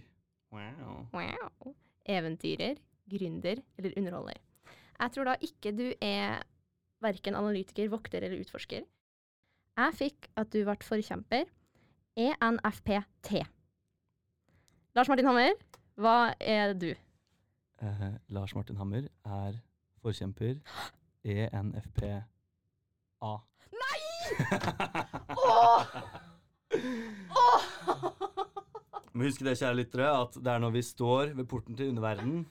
Wow. 0.51 1.05
wow. 1.13 1.75
eventyrer, 2.05 2.79
gründer 3.07 3.61
eller 3.77 3.93
underholder. 3.97 4.39
Jeg 4.99 5.11
tror 5.11 5.29
da 5.29 5.35
ikke 5.41 5.71
du 5.71 5.85
er 6.03 6.41
verken 7.01 7.35
analytiker, 7.35 7.87
vokter 7.89 8.25
eller 8.25 8.41
utforsker. 8.43 8.83
Jeg 9.77 9.95
fikk 9.97 10.27
at 10.37 10.51
du 10.51 10.61
ble 10.67 10.75
forkjemper. 10.83 11.47
E 12.19 12.33
ENFPT. 12.35 13.39
Lars 14.95 15.07
Martin 15.07 15.29
Hammer, 15.29 15.55
hva 15.95 16.33
er 16.43 16.73
du? 16.75 16.91
Eh, 17.81 18.07
Lars 18.29 18.53
Martin 18.55 18.77
Hammer 18.77 19.07
er 19.25 19.55
forkjemper 20.03 20.59
ENFPA. 21.25 22.21
Nei! 23.71 23.99
Åh! 25.37 25.95
Åh! 27.41 27.69
Men 29.13 29.27
husk 29.27 29.41
det, 29.43 29.57
kjære 29.59 29.75
lyttere, 29.75 30.07
at 30.21 30.37
det 30.39 30.51
er 30.53 30.61
når 30.63 30.71
vi 30.77 30.81
står 30.87 31.33
ved 31.35 31.45
porten 31.51 31.75
til 31.75 31.89
underverdenen, 31.91 32.45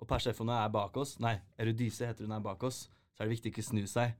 og 0.00 0.08
Persefone 0.08 0.54
er 0.64 0.70
bak 0.72 0.96
oss 1.00 1.16
Nei, 1.20 1.34
Erudise 1.60 2.06
heter 2.08 2.24
hun 2.26 2.32
er 2.36 2.40
bak 2.44 2.62
oss. 2.68 2.86
Så 3.16 3.22
er 3.22 3.28
det 3.28 3.36
viktig 3.36 3.52
ikke 3.52 3.64
snu 3.64 3.82
seg, 3.88 4.14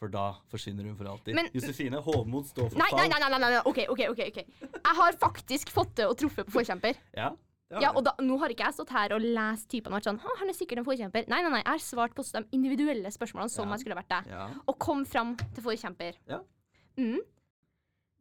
for 0.00 0.08
da 0.12 0.26
forsvinner 0.52 0.86
hun 0.88 0.96
for 0.96 1.08
alltid. 1.10 1.36
Men- 1.36 1.50
Josefine 1.54 2.00
Hovmod 2.04 2.46
står 2.50 2.70
for 2.72 2.80
Nei, 2.80 2.88
nei, 2.92 3.06
fall. 3.06 3.10
nei, 3.12 3.28
nei, 3.28 3.38
nei, 3.38 3.50
nei, 3.54 3.62
OK, 3.68 3.80
OK. 3.92 4.02
ok, 4.14 4.22
ok. 4.30 4.38
Jeg 4.74 4.96
har 5.00 5.18
faktisk 5.20 5.72
fått 5.72 5.94
til 6.00 6.08
å 6.12 6.16
truffe 6.18 6.44
på 6.48 6.54
forkjemper. 6.58 7.00
Ja, 7.16 7.30
Ja, 7.72 7.90
og 7.96 8.04
da, 8.04 8.12
Nå 8.22 8.36
har 8.38 8.52
ikke 8.52 8.66
jeg 8.68 8.74
stått 8.76 8.90
her 8.94 9.14
og 9.16 9.22
lest 9.24 9.66
typene 9.72 9.94
og 9.94 9.98
vært 9.98 10.06
sånn 10.06 10.18
Han 10.20 10.50
er 10.52 10.54
sikkert 10.54 10.78
en 10.82 10.84
forkjemper. 10.86 11.24
Nei, 11.32 11.40
nei, 11.42 11.50
nei, 11.50 11.62
jeg 11.64 11.72
har 11.72 11.82
svart 11.82 12.14
på 12.14 12.22
de 12.28 12.42
individuelle 12.52 13.10
spørsmålene 13.10 13.50
som 13.50 13.66
Ja. 13.68 13.74
jeg 13.74 13.80
skulle 13.84 13.96
vært 13.98 14.12
deg. 14.12 14.28
ja. 14.30 14.48
Og 14.68 14.78
kom 14.78 15.04
fram 15.04 15.32
til 15.36 15.62
forkjemper. 15.64 16.18
Ja. 16.28 16.40
Mm. 16.98 17.20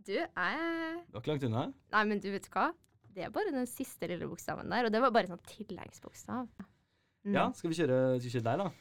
Du, 0.04 0.14
jeg 0.14 0.30
Du 0.32 1.14
var 1.14 1.22
ikke 1.22 1.32
langt 1.34 1.44
unna. 1.44 1.66
Nei, 1.92 2.04
men 2.06 2.20
du 2.24 2.32
vet 2.32 2.48
hva? 2.50 2.72
Det 3.14 3.26
er 3.28 3.30
bare 3.30 3.52
den 3.54 3.68
siste 3.70 4.08
lille 4.10 4.26
bokstaven 4.28 4.70
der, 4.72 4.86
og 4.88 4.92
det 4.92 5.02
var 5.04 5.12
bare 5.14 5.28
en 5.30 5.36
sånn 5.38 5.46
tilleggsbokstav. 5.46 6.48
Mm. 7.28 7.36
Ja, 7.36 7.52
skal 7.54 7.70
vi 7.70 7.76
kjøre, 7.78 8.00
skal 8.18 8.26
vi 8.30 8.34
kjøre 8.40 8.48
deg, 8.50 8.64
da? 8.64 8.72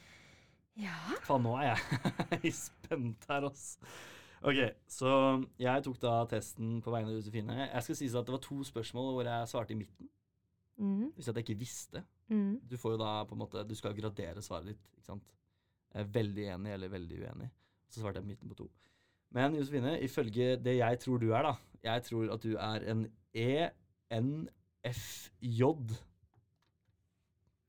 Ja. 0.87 0.95
Faen, 1.27 1.43
nå 1.45 1.53
er 1.61 1.75
jeg 2.41 2.53
spent 2.65 3.27
her, 3.29 3.45
ass. 3.51 3.77
Ok, 4.43 4.57
så 4.89 5.11
jeg 5.61 5.83
tok 5.85 5.99
da 6.01 6.15
testen 6.27 6.81
på 6.83 6.91
vegne 6.91 7.13
av 7.13 7.19
Josefine. 7.19 7.69
Jeg 7.69 7.83
skal 7.85 7.95
si 7.95 8.09
at 8.09 8.25
det 8.25 8.33
var 8.33 8.41
to 8.43 8.57
spørsmål 8.67 9.13
hvor 9.13 9.29
jeg 9.29 9.47
svarte 9.53 9.71
i 9.71 9.79
midten. 9.79 10.09
Mm. 10.83 11.11
Hvis 11.15 11.29
at 11.31 11.37
jeg 11.39 11.45
ikke 11.47 11.59
visste. 11.59 12.03
Mm. 12.27 12.59
Du 12.69 12.75
får 12.79 12.95
jo 12.95 12.99
da 12.99 13.11
på 13.27 13.35
en 13.35 13.41
måte 13.43 13.63
Du 13.67 13.75
skal 13.77 13.95
gradere 13.95 14.41
svaret 14.43 14.73
ditt, 14.73 14.85
ikke 14.97 15.07
sant. 15.07 15.35
Veldig 15.93 16.47
enig 16.55 16.73
eller 16.73 16.91
veldig 16.91 17.19
uenig. 17.23 17.49
Så 17.87 18.01
svarte 18.01 18.19
jeg 18.19 18.27
midten 18.27 18.49
på 18.49 18.57
to. 18.57 18.69
Men 19.33 19.55
Josefine, 19.57 19.95
ifølge 20.01 20.57
det 20.61 20.77
jeg 20.77 20.99
tror 20.99 21.17
du 21.21 21.31
er, 21.31 21.41
da 21.47 21.53
Jeg 21.83 22.03
tror 22.03 22.33
at 22.33 22.43
du 22.43 22.55
er 22.57 22.91
en 22.91 23.07
ENFJT. 23.33 23.71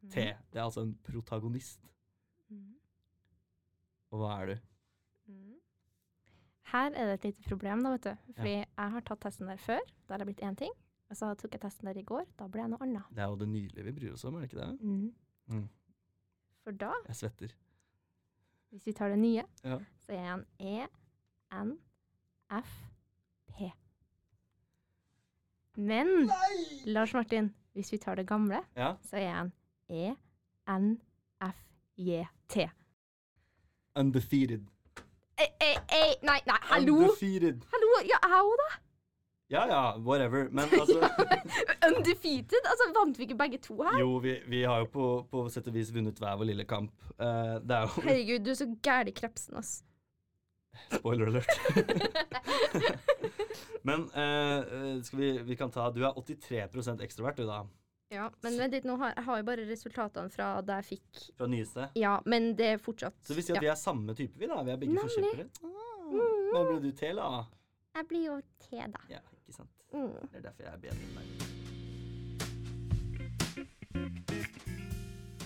Mm. 0.02 0.11
Det 0.11 0.59
er 0.59 0.62
altså 0.62 0.80
en 0.80 0.99
protagonist. 1.04 1.80
Mm. 2.49 2.75
Og 4.11 4.18
hva 4.21 4.40
er 4.40 4.47
du? 4.47 4.56
Mm. 5.26 5.54
Her 6.73 6.90
er 6.90 7.06
det 7.06 7.14
et 7.14 7.25
lite 7.25 7.49
problem, 7.49 7.83
da, 7.85 7.90
vet 7.90 8.04
du. 8.04 8.33
Fordi 8.37 8.50
jeg 8.50 8.66
har 8.76 9.00
tatt 9.00 9.21
testen 9.25 9.49
der 9.49 9.56
før. 9.56 9.80
Da 10.09 10.14
har 10.14 10.18
det 10.23 10.26
blitt 10.26 10.44
én 10.44 10.56
ting. 10.59 10.73
Og 11.14 11.18
så 11.21 11.28
tok 11.38 11.52
jeg 11.54 11.61
testen 11.62 11.87
der 11.87 11.99
i 12.00 12.02
går. 12.02 12.25
Da 12.38 12.49
ble 12.50 12.61
jeg 12.64 12.71
noe 12.73 12.83
annet. 12.83 13.04
Det 13.14 13.23
er 13.23 13.28
jo 13.30 13.37
det 13.38 13.47
nylige 13.49 13.85
vi 13.87 13.92
bryr 13.94 14.12
oss 14.16 14.25
om, 14.26 14.35
er 14.35 14.40
det 14.42 14.49
ikke 14.50 14.64
det? 14.64 14.73
Mm. 14.83 15.14
Mm. 15.54 15.68
For 16.64 16.73
da, 16.80 16.90
Jeg 17.06 17.16
svetter. 17.21 17.50
hvis 18.73 18.87
vi 18.88 18.92
tar 18.99 19.09
det 19.14 19.18
nye, 19.23 19.44
Ja. 19.64 19.76
så 20.02 20.11
er 20.12 20.35
en 20.35 20.44
ENFP. 22.50 23.73
Men 25.76 26.30
Lars 26.87 27.14
Martin, 27.14 27.54
hvis 27.75 27.92
vi 27.92 27.99
tar 27.99 28.14
det 28.14 28.26
gamle, 28.26 28.61
ja. 28.76 28.94
så 29.02 29.16
er 29.16 29.40
en 29.40 29.52
ENFJT. 30.66 32.71
Undefeated. 33.97 34.61
Ei, 35.38 35.47
ei, 35.61 35.75
ei, 35.90 36.14
nei, 36.23 36.40
nei, 36.47 36.59
hallo! 36.62 36.94
Undefeated. 36.97 37.61
Hallo, 37.71 37.87
ja, 38.02 38.18
jeg 38.23 38.42
òg, 38.42 38.56
da. 38.64 38.68
Ja 39.52 39.66
ja, 39.68 39.96
whatever. 39.98 40.48
Men 40.50 40.64
altså 40.80 41.00
Undefeated? 41.88 42.64
Altså, 42.64 42.88
vant 42.96 43.18
vi 43.18 43.26
ikke 43.28 43.38
begge 43.38 43.58
to 43.62 43.76
her? 43.82 43.98
Jo, 44.00 44.16
vi, 44.24 44.38
vi 44.48 44.62
har 44.64 44.84
jo 44.84 44.90
på, 44.92 45.08
på 45.30 45.46
sett 45.52 45.68
og 45.68 45.76
vis 45.76 45.92
vunnet 45.94 46.20
hver 46.20 46.38
vår 46.40 46.50
lille 46.52 46.64
kamp. 46.68 46.94
Uh, 47.18 47.60
det 47.60 47.76
er 47.76 47.84
jo 47.84 48.06
Herregud, 48.06 48.46
du 48.46 48.54
er 48.54 48.60
så 48.62 48.68
gæren 48.82 49.12
i 49.12 49.16
krepsen, 49.16 49.58
ass. 49.60 49.76
Spoiler 50.90 51.26
alert. 51.30 51.46
Men 53.86 54.06
eh, 54.16 55.02
skal 55.04 55.18
vi, 55.18 55.28
vi 55.44 55.56
kan 55.56 55.70
ta 55.70 55.90
Du 55.92 56.00
er 56.06 56.16
83 56.16 57.02
ekstrovert, 57.04 57.36
du, 57.36 57.44
da. 57.46 57.60
Ja, 58.14 58.28
men 58.44 58.56
vent 58.58 58.74
litt, 58.76 58.84
nå 58.86 58.94
har, 59.00 59.12
jeg 59.16 59.24
har 59.26 59.38
jo 59.40 59.44
bare 59.48 59.64
resultatene 59.68 60.30
fra 60.30 60.48
da 60.62 60.78
jeg 60.80 60.86
fikk 60.94 61.22
Fra 61.38 61.48
nyeste. 61.50 61.88
Ja, 61.98 62.14
men 62.30 62.52
det 62.56 62.68
er 62.74 62.82
fortsatt 62.82 63.16
Så 63.26 63.34
vi 63.36 63.42
sier 63.42 63.56
at 63.56 63.60
ja. 63.60 63.64
vi 63.64 63.70
er 63.72 63.78
samme 63.80 64.14
type, 64.14 64.38
vi, 64.38 64.48
da. 64.50 64.60
Vi 64.62 64.74
er 64.74 64.80
begge 64.80 65.04
forkjempere. 65.04 65.46
Ah, 65.64 66.04
hva 66.52 66.64
ble 66.68 66.76
du 66.84 66.90
til, 66.96 67.20
da? 67.20 67.44
Jeg 67.94 68.08
blir 68.10 68.26
jo 68.28 68.36
T, 68.62 68.82
da. 68.92 69.02
Ja. 69.10 69.22
Mm. 69.94 70.12
Det 70.32 70.38
er 70.40 70.44
derfor 70.48 70.62
jeg 70.66 70.72
er 70.72 70.78
bedre 70.82 71.02
enn 71.04 71.14
deg. 71.18 71.26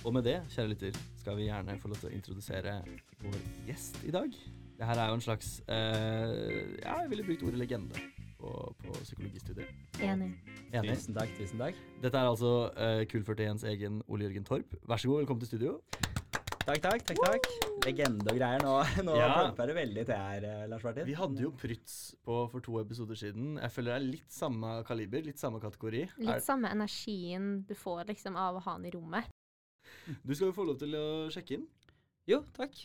Og 0.05 0.15
med 0.15 0.23
det, 0.25 0.39
kjære 0.55 0.69
lytter, 0.73 0.93
skal 1.21 1.37
vi 1.37 1.43
gjerne 1.51 1.75
få 1.83 1.89
lov 1.93 1.99
til 2.01 2.09
å 2.09 2.15
introdusere 2.17 2.79
vår 3.21 3.37
gjest 3.69 4.01
i 4.09 4.15
dag. 4.15 4.31
Det 4.79 4.87
her 4.87 5.03
er 5.03 5.11
jo 5.11 5.19
en 5.19 5.25
slags 5.25 5.49
eh, 5.69 6.79
Ja, 6.85 7.01
jeg 7.03 7.11
ville 7.11 7.27
brukt 7.27 7.43
ordet 7.43 7.59
legende 7.61 7.95
på, 8.39 8.75
på 8.79 8.93
psykologistudiet. 9.03 9.69
Enig. 10.01 10.31
Enig? 10.73 10.95
Tusen 10.95 11.19
takk, 11.19 11.35
tusen 11.37 11.61
takk. 11.61 11.75
Dette 12.03 12.17
er 12.17 12.31
altså 12.31 12.53
uh, 12.73 13.03
Kul41s 13.11 13.67
egen 13.69 14.03
Ole 14.07 14.29
Jørgen 14.29 14.47
Torp. 14.49 14.79
Vær 14.89 14.97
så 15.03 15.11
god, 15.11 15.25
velkommen 15.25 15.41
til 15.45 15.53
studio. 15.53 15.81
Takk, 16.69 16.83
takk, 16.85 17.05
takk, 17.09 17.21
takk. 17.25 17.47
Legende 17.87 18.29
og 18.29 18.37
greier. 18.37 18.61
Nå, 18.61 18.73
nå 19.07 19.13
Ja. 19.17 19.29
det 19.57 19.73
veldig 19.73 20.03
til 20.05 20.19
her, 20.21 20.45
eh, 20.45 20.67
Lars 20.69 20.83
Martin. 20.85 21.07
Vi 21.09 21.15
hadde 21.17 21.41
jo 21.41 21.49
Prytz 21.57 21.95
på 22.21 22.43
for 22.53 22.61
to 22.61 22.75
episoder 22.83 23.17
siden. 23.17 23.55
Jeg 23.57 23.73
føler 23.73 23.95
det 23.95 23.97
er 23.97 24.05
litt 24.05 24.29
samme 24.37 24.73
kaliber, 24.85 25.23
litt 25.25 25.41
samme 25.41 25.63
kategori. 25.63 26.03
Litt 26.19 26.29
Er, 26.29 26.43
samme 26.45 26.69
energien 26.69 27.65
du 27.65 27.73
får 27.73 28.05
liksom 28.11 28.37
av 28.37 28.59
å 28.59 28.61
ha 28.61 28.73
han 28.75 28.85
i 28.85 28.91
rommet. 28.93 29.25
du 30.27 30.35
skal 30.35 30.51
jo 30.51 30.57
få 30.59 30.67
lov 30.69 30.77
til 30.79 30.93
å 30.93 31.07
sjekke 31.33 31.57
inn. 31.57 31.67
Jo, 32.29 32.43
takk. 32.53 32.77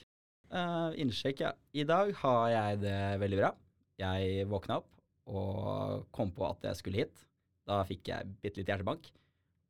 Uh, 0.48 0.96
Innsjekk, 0.96 1.44
ja. 1.44 1.52
I 1.76 1.84
dag 1.84 2.14
har 2.24 2.48
jeg 2.56 2.80
det 2.86 3.20
veldig 3.20 3.42
bra. 3.42 3.52
Jeg 4.00 4.48
våkna 4.48 4.78
opp 4.80 4.88
og 5.28 6.08
kom 6.16 6.32
på 6.32 6.48
at 6.50 6.64
jeg 6.70 6.80
skulle 6.80 7.04
hit. 7.04 7.28
Da 7.68 7.84
fikk 7.84 8.08
jeg 8.08 8.32
bitte 8.40 8.64
litt 8.64 8.72
hjertebank. 8.72 9.12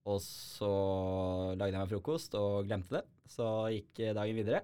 Og 0.09 0.19
så 0.23 0.69
lagde 1.55 1.71
jeg 1.71 1.79
meg 1.79 1.91
frokost 1.93 2.35
og 2.39 2.67
glemte 2.67 2.97
det. 2.97 3.03
Så 3.31 3.47
gikk 3.71 4.01
dagen 4.17 4.39
videre. 4.39 4.63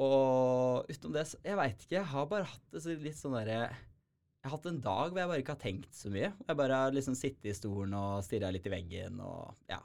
Og 0.00 0.88
utenom 0.88 1.14
det, 1.14 1.26
Jeg 1.44 1.56
veit 1.58 1.82
ikke. 1.84 1.98
Jeg 1.98 2.10
har 2.14 2.28
bare 2.30 2.48
hatt 2.48 2.74
det 2.74 2.98
litt 3.04 3.18
sånn 3.18 3.36
derre 3.36 3.58
Jeg 3.68 4.48
har 4.48 4.54
hatt 4.56 4.68
en 4.70 4.80
dag 4.82 5.12
hvor 5.12 5.20
jeg 5.20 5.30
bare 5.30 5.42
ikke 5.44 5.54
har 5.54 5.62
tenkt 5.62 5.94
så 5.94 6.10
mye. 6.10 6.32
Jeg 6.32 6.58
bare 6.58 6.78
har 6.84 6.96
liksom 6.96 7.14
sittet 7.18 7.52
i 7.52 7.54
stolen 7.54 7.94
og 7.94 8.24
stirra 8.26 8.50
litt 8.50 8.66
i 8.66 8.72
veggen 8.72 9.20
og 9.22 9.52
ja, 9.70 9.78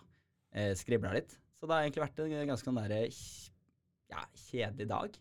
eh, 0.56 0.74
skribla 0.80 1.14
litt. 1.14 1.36
Så 1.58 1.68
det 1.68 1.76
har 1.76 1.86
egentlig 1.86 2.06
vært 2.06 2.22
en 2.24 2.50
ganske 2.54 2.66
sånn 2.66 2.80
derre 2.80 3.04
ja, 3.06 4.24
kjedelig 4.48 4.88
dag. 4.90 5.20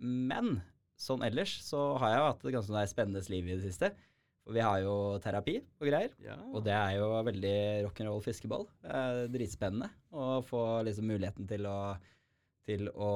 Men 0.00 0.62
sånn 1.02 1.24
ellers 1.26 1.58
så 1.66 1.98
har 2.00 2.12
jeg 2.12 2.20
jo 2.20 2.30
hatt 2.30 2.46
et 2.46 2.56
ganske 2.56 2.72
sånn 2.72 2.90
spennende 2.94 3.22
liv 3.32 3.50
i 3.50 3.56
det 3.58 3.66
siste. 3.66 3.92
For 4.42 4.56
vi 4.56 4.62
har 4.64 4.80
jo 4.82 4.94
terapi 5.22 5.56
og 5.62 5.86
greier. 5.86 6.14
Ja. 6.24 6.34
Og 6.50 6.64
det 6.66 6.72
er 6.74 6.96
jo 6.98 7.10
veldig 7.28 7.56
rock'n'roll 7.86 8.24
fiskeball. 8.24 8.64
Er 8.82 9.28
dritspennende 9.30 9.90
å 10.10 10.40
få 10.46 10.62
liksom 10.88 11.06
muligheten 11.12 11.46
til 11.50 11.68
å, 11.70 11.76
til 12.66 12.88
å 12.90 13.12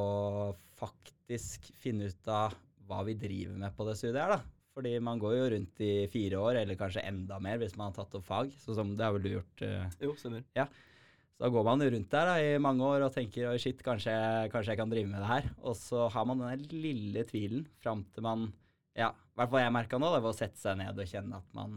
faktisk 0.78 1.72
finne 1.82 2.12
ut 2.12 2.30
av 2.30 2.54
hva 2.86 3.00
vi 3.08 3.16
driver 3.18 3.58
med 3.58 3.74
på 3.74 3.86
det 3.88 3.96
studiet 3.98 4.20
her, 4.22 4.36
da. 4.36 4.42
Fordi 4.76 4.92
man 5.00 5.18
går 5.18 5.32
jo 5.38 5.44
rundt 5.54 5.80
i 5.82 5.92
fire 6.12 6.38
år, 6.38 6.58
eller 6.60 6.76
kanskje 6.78 7.02
enda 7.08 7.38
mer 7.42 7.56
hvis 7.62 7.74
man 7.80 7.88
har 7.90 7.96
tatt 7.96 8.14
opp 8.18 8.26
fag. 8.28 8.50
Sånn 8.60 8.76
som 8.76 8.90
det 8.94 9.06
har 9.06 9.14
vel 9.16 9.24
du 9.24 9.30
gjort. 9.32 9.62
eh, 9.64 9.86
Jo, 10.04 10.12
stemmer. 10.20 10.44
så 10.52 11.40
da 11.42 11.48
går 11.52 11.64
man 11.64 11.82
rundt 11.82 12.10
der 12.12 12.28
da, 12.30 12.34
i 12.44 12.58
mange 12.62 12.84
år 12.84 13.06
og 13.08 13.14
tenker 13.16 13.48
oi 13.50 13.56
shit, 13.58 13.80
kanskje, 13.82 14.12
kanskje 14.52 14.74
jeg 14.74 14.80
kan 14.82 14.92
drive 14.92 15.08
med 15.10 15.24
det 15.24 15.30
her. 15.32 15.48
Og 15.64 15.74
så 15.80 16.06
har 16.12 16.28
man 16.28 16.44
den 16.44 16.66
lille 16.70 17.24
tvilen 17.26 17.64
fram 17.82 18.04
til 18.14 18.22
man 18.28 18.46
Ja, 18.96 19.10
i 19.12 19.36
hvert 19.36 19.52
fall 19.52 19.60
jeg 19.60 19.74
merka 19.76 19.98
nå, 20.00 20.08
det 20.14 20.22
var 20.24 20.32
å 20.32 20.36
sette 20.36 20.60
seg 20.60 20.78
ned 20.80 20.96
og 20.96 21.10
kjenne 21.10 21.40
at 21.42 21.56
man 21.56 21.74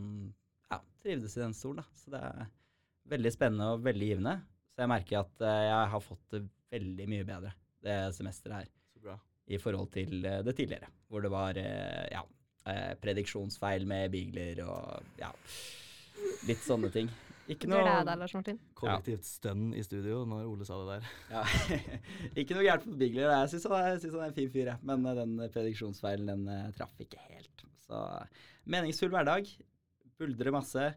ja, 0.71 0.79
trivdes 1.03 1.35
i 1.35 1.43
den 1.43 1.55
stolen. 1.57 1.83
da. 1.83 1.99
Så 1.99 2.13
det 2.13 2.21
er 2.23 2.45
veldig 3.11 3.33
spennende 3.35 3.73
og 3.73 3.83
veldig 3.83 4.09
givende. 4.13 4.35
Så 4.71 4.85
jeg 4.85 4.91
merker 4.93 5.21
at 5.23 5.43
eh, 5.43 5.63
jeg 5.67 5.89
har 5.93 6.05
fått 6.05 6.35
det 6.35 6.43
veldig 6.71 7.07
mye 7.11 7.25
bedre 7.27 7.55
det 7.83 7.97
semesteret 8.15 8.55
her 8.61 8.69
Så 8.93 9.01
bra. 9.03 9.15
i 9.51 9.59
forhold 9.59 9.91
til 9.91 10.23
eh, 10.23 10.41
det 10.45 10.55
tidligere, 10.55 10.91
hvor 11.11 11.23
det 11.25 11.31
var 11.33 11.59
eh, 11.59 12.05
ja, 12.13 12.23
prediksjonsfeil 13.01 13.88
med 13.89 14.11
bigler 14.13 14.59
og 14.65 15.19
ja, 15.19 15.31
litt 16.47 16.61
sånne 16.63 16.91
ting. 16.93 17.09
Ikke 17.50 17.70
noe 17.72 17.82
Lars 18.06 18.34
Martin? 18.38 18.60
Kollektivt 18.77 19.25
stønn 19.25 19.72
i 19.74 19.82
studio 19.86 20.22
når 20.29 20.46
Ole 20.51 20.68
sa 20.68 20.77
det 20.84 21.00
der. 21.00 21.08
Ja, 21.34 21.44
ikke 22.44 22.53
noe 22.58 22.65
gærent 22.68 22.86
på 22.86 22.98
Bigler. 23.00 23.32
Jeg 23.34 23.51
syns 23.56 23.65
han, 23.72 23.77
er- 23.89 24.00
synes 24.03 24.13
han 24.18 24.24
er 24.27 24.32
en 24.34 24.38
fin 24.38 24.51
fyr, 24.53 24.70
jeg. 24.74 24.84
Men 24.86 25.06
eh, 25.10 25.18
den 25.18 25.34
prediksjonsfeilen 25.56 26.29
den 26.29 26.44
eh, 26.53 26.68
traff 26.77 26.94
ikke 27.01 27.22
helt. 27.29 27.65
Så 27.88 28.03
meningsfull 28.70 29.10
hverdag. 29.15 29.50
Buldrer 30.20 30.53
masse. 30.53 30.91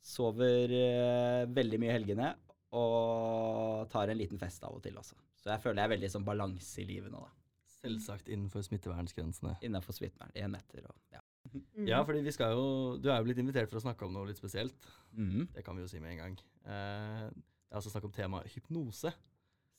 Sover 0.00 0.72
eh, 0.72 1.42
veldig 1.52 1.80
mye 1.82 1.92
i 1.92 1.96
helgene. 1.98 2.30
Og 2.72 3.88
tar 3.92 4.08
en 4.12 4.18
liten 4.20 4.40
fest 4.40 4.64
av 4.64 4.76
og 4.78 4.82
til 4.84 4.96
også. 5.00 5.18
Så 5.40 5.50
jeg 5.52 5.60
føler 5.64 5.82
jeg 5.82 5.88
er 5.90 5.94
veldig 5.96 6.10
sånn 6.12 6.24
balanse 6.26 6.80
i 6.82 6.86
livet 6.88 7.12
nå, 7.12 7.20
da. 7.24 7.36
Selvsagt 7.80 8.28
innenfor 8.28 8.64
smittevernsgrensene. 8.66 9.54
Innafor 9.64 9.96
smittevern. 9.96 10.32
Én 10.36 10.52
meter 10.52 10.84
og 10.88 10.96
ja. 11.14 11.19
Mm. 11.50 11.86
Ja, 11.88 12.02
fordi 12.06 12.20
vi 12.22 12.32
skal 12.34 12.52
jo 12.54 12.96
Du 13.02 13.08
er 13.10 13.18
jo 13.18 13.26
blitt 13.26 13.40
invitert 13.42 13.70
for 13.70 13.80
å 13.80 13.82
snakke 13.82 14.06
om 14.06 14.14
noe 14.14 14.28
litt 14.28 14.38
spesielt. 14.38 14.88
Mm. 15.12 15.48
Det 15.54 15.64
kan 15.66 15.76
vi 15.76 15.82
jo 15.84 15.90
si 15.90 16.00
med 16.02 16.14
en 16.14 16.22
gang. 16.24 16.36
Eh, 16.64 17.26
det 17.30 17.74
er 17.74 17.80
altså 17.80 17.92
snakk 17.92 18.06
om 18.06 18.14
temaet 18.14 18.50
hypnose. 18.54 19.12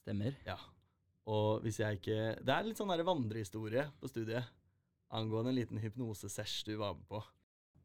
Stemmer. 0.02 0.36
Ja. 0.48 0.58
Og 1.32 1.62
hvis 1.64 1.80
jeg 1.80 2.02
ikke 2.02 2.20
Det 2.42 2.56
er 2.56 2.66
litt 2.68 2.80
sånn 2.82 2.92
der 2.92 3.06
vandrehistorie 3.08 3.88
på 4.02 4.10
studiet 4.12 4.50
angående 5.12 5.52
en 5.52 5.60
liten 5.60 5.82
hypnosesesh 5.82 6.66
du 6.68 6.76
var 6.80 6.96
med 6.96 7.08
på. 7.10 7.22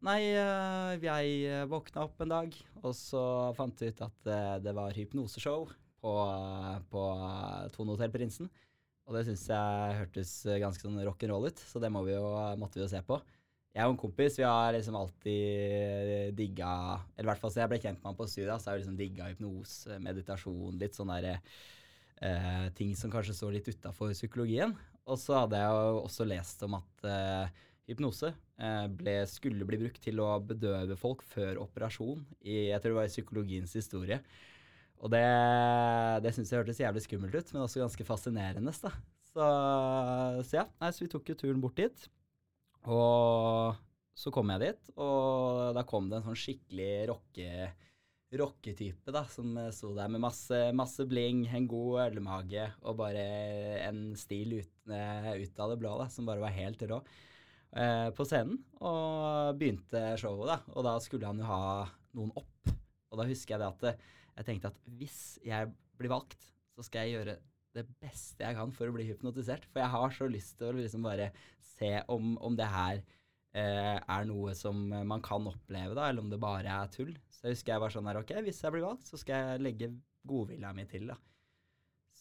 Nei, 0.07 0.21
eh, 0.28 0.93
jeg 1.02 1.38
eh, 1.49 1.64
våkna 1.71 2.05
opp 2.07 2.21
en 2.23 2.33
dag, 2.35 2.57
og 2.83 2.93
så 2.95 3.23
fant 3.57 3.81
jeg 3.81 3.95
ut 3.95 4.05
at 4.07 4.31
eh, 4.31 4.52
det 4.62 4.75
var 4.76 4.95
hypnoseshow 4.95 5.66
på, 6.05 6.12
på 6.93 7.05
Tone 7.75 7.97
Hotell 7.97 8.12
Prinsen. 8.14 8.50
Og 9.07 9.16
det 9.16 9.25
syns 9.26 9.47
jeg 9.49 9.99
hørtes 10.00 10.31
ganske 10.62 10.83
sånn 10.83 10.99
rock'n'roll 11.07 11.49
ut, 11.49 11.62
så 11.62 11.83
det 11.83 11.90
må 11.95 12.02
vi 12.07 12.14
jo, 12.14 12.26
måtte 12.59 12.78
vi 12.78 12.85
jo 12.85 12.90
se 12.90 13.00
på. 13.07 13.19
Jeg 13.76 13.85
og 13.85 13.92
en 13.92 14.00
kompis 14.00 14.38
vi 14.40 14.45
har 14.47 14.73
liksom 14.73 14.97
alltid 14.97 16.33
digga 16.38 16.71
Eller 17.12 17.26
i 17.26 17.28
hvert 17.28 17.42
fall 17.42 17.52
så 17.52 17.61
jeg 17.61 17.73
ble 17.75 17.80
kjent 17.83 18.00
med 18.00 18.09
han 18.09 18.16
på 18.16 18.28
studiet, 18.30 18.62
så 18.62 18.71
har 18.71 18.78
vi 18.78 18.85
liksom 18.85 18.97
digga 18.97 19.28
hypnose, 19.28 19.99
meditasjon, 20.00 20.78
litt 20.80 20.97
sånn 20.97 21.12
derre 21.12 21.35
eh, 22.25 22.66
ting 22.78 22.95
som 22.97 23.12
kanskje 23.12 23.37
står 23.37 23.59
litt 23.59 23.68
utafor 23.68 24.14
psykologien. 24.16 24.73
Og 25.04 25.21
så 25.21 25.42
hadde 25.42 25.61
jeg 25.61 25.76
jo 25.76 26.00
også 26.00 26.26
lest 26.26 26.64
om 26.64 26.78
at 26.80 27.06
eh, 27.12 27.62
hypnose 27.90 28.33
eh, 28.33 28.87
ble, 28.97 29.18
skulle 29.30 29.68
bli 29.68 29.83
brukt 29.85 30.00
til 30.09 30.25
å 30.25 30.33
bedøve 30.40 30.97
folk 30.99 31.23
før 31.28 31.61
operasjon 31.66 32.25
i 32.49 32.71
jeg 32.71 32.80
tror 32.80 32.95
det 32.95 33.00
var 33.02 33.11
i 33.11 33.14
psykologiens 33.14 33.76
historie. 33.76 34.23
Og 35.04 35.12
det, 35.12 35.25
det 36.25 36.33
syns 36.33 36.49
jeg 36.49 36.62
hørtes 36.62 36.80
jævlig 36.80 37.04
skummelt 37.04 37.37
ut, 37.37 37.52
men 37.52 37.66
også 37.66 37.85
ganske 37.85 38.09
fascinerende. 38.09 38.73
Da. 38.80 38.92
Så, 39.28 39.49
så 40.49 40.62
ja, 40.62 40.71
nei, 40.80 40.95
så 40.97 41.04
vi 41.04 41.12
tok 41.12 41.28
jo 41.28 41.37
turen 41.37 41.61
bort 41.61 41.76
dit. 41.76 42.09
Og 42.87 43.75
så 44.16 44.33
kom 44.33 44.52
jeg 44.55 44.62
dit, 44.62 44.93
og 45.02 45.75
da 45.76 45.83
kom 45.88 46.09
det 46.09 46.21
en 46.21 46.28
sånn 46.31 46.38
skikkelig 46.38 46.90
rocke, 47.11 47.50
rocketype 48.37 49.12
da, 49.14 49.23
som 49.31 49.52
sto 49.75 49.93
der 49.97 50.11
med 50.12 50.23
masse, 50.23 50.61
masse 50.76 51.05
bling, 51.09 51.45
en 51.50 51.69
god 51.71 52.07
ølmage 52.09 52.64
og 52.83 52.99
bare 53.00 53.25
en 53.87 54.00
stil 54.19 54.57
ut, 54.61 54.75
eh, 54.90 55.31
ut 55.43 55.62
av 55.62 55.73
det 55.73 55.78
blå 55.83 55.95
da, 56.00 56.09
som 56.12 56.28
bare 56.28 56.43
var 56.43 56.55
helt 56.57 56.83
rå 56.88 57.00
eh, 57.76 58.09
på 58.16 58.26
scenen. 58.28 58.61
Og 58.81 59.59
begynte 59.61 60.16
showet, 60.21 60.55
da. 60.55 60.59
Og 60.75 60.87
da 60.87 60.97
skulle 61.02 61.28
han 61.28 61.43
jo 61.43 61.49
ha 61.50 61.87
noen 62.16 62.33
opp. 62.38 62.73
Og 63.12 63.21
da 63.21 63.28
husker 63.28 63.57
jeg 63.57 63.62
det 63.62 63.73
at 63.73 63.87
eh, 63.90 64.09
jeg 64.37 64.49
tenkte 64.50 64.73
at 64.73 64.81
hvis 64.99 65.21
jeg 65.47 65.73
blir 65.97 66.12
valgt, 66.12 66.50
så 66.76 66.85
skal 66.85 67.07
jeg 67.07 67.19
gjøre 67.19 67.38
det 67.76 67.85
beste 68.02 68.45
jeg 68.45 68.56
kan 68.59 68.73
for 68.75 68.88
å 68.88 68.97
bli 68.97 69.06
hypnotisert. 69.09 69.68
For 69.71 69.83
jeg 69.83 69.92
har 69.92 70.16
så 70.16 70.28
lyst 70.30 70.56
til 70.61 70.71
å 70.71 70.78
liksom 70.78 71.06
bare 71.06 71.30
se 71.76 71.92
om, 72.12 72.35
om 72.45 72.56
det 72.59 72.68
her 72.73 73.02
eh, 73.56 73.97
er 74.00 74.26
noe 74.28 74.54
som 74.59 74.80
man 74.88 75.23
kan 75.25 75.47
oppleve, 75.50 75.95
da, 75.97 76.09
eller 76.09 76.25
om 76.25 76.33
det 76.33 76.40
bare 76.42 76.73
er 76.73 76.92
tull. 76.92 77.14
Så 77.30 77.47
jeg 77.47 77.59
husker 77.59 77.76
jeg 77.76 77.85
var 77.85 77.95
sånn 77.95 78.11
her, 78.11 78.21
ok, 78.23 78.35
hvis 78.47 78.62
jeg 78.64 78.75
blir 78.75 78.87
valgt, 78.87 79.09
så 79.11 79.21
skal 79.21 79.52
jeg 79.52 79.64
legge 79.66 79.92
godvilja 80.26 80.73
mi 80.76 80.87
til, 80.90 81.11
da. 81.12 81.18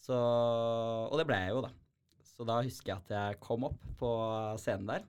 Så 0.06 0.16
Og 0.16 1.18
det 1.18 1.26
ble 1.28 1.40
jeg 1.42 1.56
jo, 1.56 1.64
da. 1.66 1.72
Så 2.26 2.44
da 2.46 2.60
husker 2.60 2.92
jeg 2.92 3.00
at 3.00 3.14
jeg 3.16 3.40
kom 3.42 3.64
opp 3.70 3.80
på 3.98 4.10
scenen 4.60 4.90
der. 4.92 5.06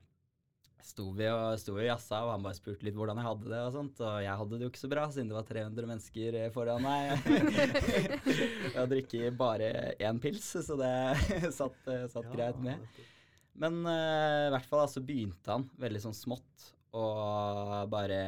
Sto 0.84 1.08
vi 1.16 1.26
og 1.30 1.58
sto 1.60 1.74
og 1.74 1.84
jazza, 1.84 2.20
og 2.24 2.32
han 2.32 2.44
bare 2.46 2.56
spurte 2.56 2.86
litt 2.86 2.96
hvordan 2.96 3.18
jeg 3.18 3.26
hadde 3.26 3.50
det 3.50 3.60
og 3.66 3.74
sånt. 3.74 4.00
Og 4.04 4.22
jeg 4.24 4.38
hadde 4.40 4.56
det 4.56 4.66
jo 4.66 4.70
ikke 4.72 4.82
så 4.82 4.90
bra, 4.92 5.04
siden 5.12 5.32
det 5.32 5.36
var 5.36 5.46
300 5.50 5.90
mennesker 5.90 6.38
eh, 6.38 6.48
foran 6.54 6.84
meg. 6.86 7.28
jeg 8.76 8.90
drikker 8.94 9.38
bare 9.38 9.70
én 9.98 10.22
pils, 10.22 10.48
så 10.64 10.78
det 10.78 10.94
satt, 11.58 11.92
satt 12.14 12.32
greit 12.32 12.58
med. 12.64 12.82
Men 13.58 13.80
uh, 13.82 14.46
i 14.46 14.52
hvert 14.54 14.68
fall 14.70 14.84
altså 14.84 15.02
begynte 15.02 15.50
han 15.50 15.66
veldig 15.82 16.04
sånn 16.06 16.16
smått. 16.16 16.68
Og 16.98 17.90
bare 17.92 18.18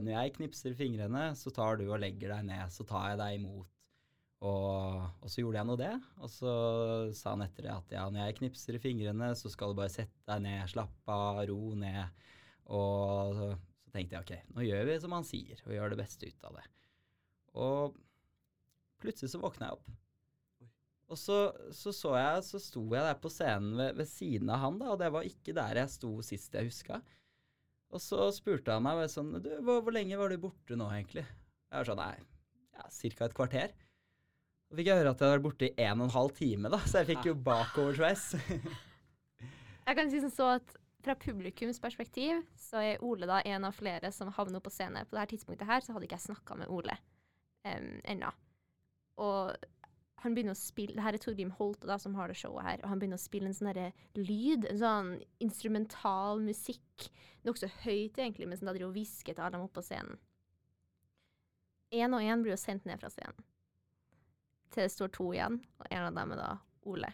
Når 0.00 0.12
jeg 0.14 0.36
knipser 0.38 0.76
fingrene, 0.78 1.28
så 1.36 1.52
tar 1.52 1.76
du 1.80 1.88
og 1.90 2.00
legger 2.00 2.32
deg 2.32 2.46
ned. 2.48 2.72
Så 2.72 2.86
tar 2.88 3.10
jeg 3.12 3.20
deg 3.20 3.40
imot. 3.40 3.75
Og, 4.46 5.02
og 5.24 5.30
så 5.32 5.42
gjorde 5.42 5.58
jeg 5.58 5.68
nå 5.68 5.76
det. 5.80 5.92
Og 6.22 6.30
så 6.30 6.52
sa 7.16 7.34
han 7.34 7.44
etter 7.46 7.66
det 7.66 7.74
at 7.74 7.94
ja, 7.96 8.06
når 8.12 8.28
jeg 8.28 8.38
knipser 8.40 8.78
i 8.78 8.82
fingrene, 8.82 9.32
så 9.38 9.50
skal 9.52 9.72
du 9.72 9.80
bare 9.80 9.92
sette 9.92 10.22
deg 10.28 10.44
ned, 10.44 10.70
slappe 10.70 11.18
av, 11.18 11.42
ro 11.50 11.74
ned. 11.78 12.24
Og 12.76 13.36
så, 13.38 13.50
så 13.82 13.94
tenkte 13.94 14.18
jeg 14.18 14.26
ok, 14.26 14.50
nå 14.56 14.66
gjør 14.66 14.88
vi 14.90 14.98
som 15.02 15.14
han 15.16 15.26
sier, 15.26 15.60
og 15.66 15.76
gjør 15.76 15.94
det 15.94 16.00
beste 16.00 16.30
ut 16.30 16.48
av 16.48 16.58
det. 16.60 16.66
Og 17.56 18.00
plutselig 19.02 19.32
så 19.32 19.42
våkna 19.42 19.70
jeg 19.70 19.78
opp. 19.78 19.94
Og 21.06 21.18
så, 21.20 21.36
så, 21.70 21.92
så 21.94 22.16
jeg, 22.18 22.42
så 22.48 22.60
sto 22.62 22.82
jeg 22.90 23.04
der 23.06 23.18
på 23.22 23.30
scenen 23.30 23.76
ved, 23.78 23.92
ved, 24.00 24.08
siden 24.10 24.50
av 24.50 24.64
han, 24.64 24.80
da, 24.80 24.90
og 24.94 24.98
det 25.02 25.12
var 25.14 25.28
ikke 25.28 25.54
der 25.54 25.78
jeg 25.84 25.92
sto 25.92 26.10
sist 26.26 26.56
jeg 26.58 26.66
huska. 26.66 26.98
Og 27.94 28.02
så 28.02 28.26
spurte 28.34 28.74
han 28.74 28.82
meg 28.82 29.04
sånn 29.12 29.36
du, 29.38 29.52
hvor, 29.62 29.84
hvor, 29.84 29.94
lenge 29.94 30.18
var 30.18 30.32
du 30.32 30.40
borte 30.42 30.78
nå, 30.78 30.88
egentlig? 30.90 31.22
Jeg 31.70 31.78
var 31.78 31.86
sånn 31.86 32.02
Nei, 32.02 32.16
ja, 32.74 32.88
ca. 32.90 33.28
et 33.28 33.36
kvarter. 33.38 33.76
Så 34.66 34.78
fikk 34.78 34.88
jeg 34.90 34.98
høre 34.98 35.12
at 35.14 35.22
jeg 35.22 35.30
var 35.30 35.44
borte 35.44 35.68
i 35.68 35.84
en 35.86 36.00
og 36.00 36.08
en 36.08 36.16
halv 36.16 36.32
time, 36.34 36.70
da, 36.72 36.80
så 36.82 37.02
jeg 37.02 37.12
fikk 37.12 37.28
jo 37.28 37.36
bakoversveis. 37.46 38.24
jeg 39.86 39.98
kan 39.98 40.10
si 40.10 40.22
som 40.24 40.32
så 40.34 40.48
at 40.56 40.74
fra 41.06 41.14
publikums 41.22 41.78
perspektiv 41.78 42.40
så 42.58 42.82
er 42.82 43.04
Ole 43.06 43.28
da 43.30 43.38
en 43.46 43.68
av 43.68 43.76
flere 43.76 44.10
som 44.10 44.32
havner 44.34 44.62
på 44.64 44.72
scenen. 44.74 45.06
På 45.06 45.14
dette 45.14 45.36
tidspunktet 45.36 45.70
her 45.70 45.86
så 45.86 45.94
hadde 45.94 46.08
ikke 46.08 46.18
jeg 46.18 46.26
snakka 46.26 46.58
med 46.58 46.72
Ole 46.74 46.98
um, 47.62 47.94
ennå. 48.10 48.32
Og 49.22 49.54
han 50.24 50.34
begynner 50.34 50.56
å 50.56 50.58
spille 50.58 50.96
Det 50.96 51.04
her 51.04 51.14
er 51.14 51.22
Torgrim 51.22 51.54
Holte 51.60 51.86
da, 51.86 52.00
som 52.02 52.16
har 52.18 52.26
det 52.32 52.40
showet 52.40 52.66
her. 52.66 52.82
Og 52.82 52.90
han 52.90 52.98
begynner 52.98 53.20
å 53.20 53.22
spille 53.22 53.52
en 53.52 53.54
sånn 53.54 53.70
lyd, 54.18 54.66
en 54.66 54.82
sånn 54.82 55.12
instrumental 55.46 56.42
musikk. 56.42 57.10
Nokså 57.46 57.70
høyt, 57.84 58.18
egentlig, 58.18 58.50
mens 58.50 58.64
han 58.64 58.72
da 58.72 58.74
driver 58.74 58.90
og 58.90 58.98
hvisker 58.98 59.36
til 59.36 59.46
alle 59.46 59.60
dem 59.60 59.68
oppe 59.68 59.78
på 59.78 59.86
scenen. 59.86 60.18
Én 61.94 62.18
og 62.18 62.24
én 62.24 62.42
blir 62.42 62.56
jo 62.56 62.58
sendt 62.58 62.88
ned 62.88 62.98
fra 62.98 63.12
scenen 63.14 63.46
til 64.72 64.84
det 64.84 64.92
står 64.92 65.12
to 65.14 65.30
igjen, 65.34 65.60
og 65.80 65.86
en 65.90 66.08
av 66.08 66.16
dem 66.16 66.34
er 66.34 66.42
da 66.42 66.50
Ole. 66.86 67.10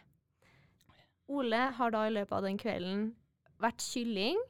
Ole 1.33 1.61
har 1.79 1.95
da 1.95 2.07
i 2.07 2.13
løpet 2.13 2.35
av 2.37 2.47
den 2.47 2.59
kvelden 2.61 3.05
vært 3.63 3.85
kylling. 3.85 4.41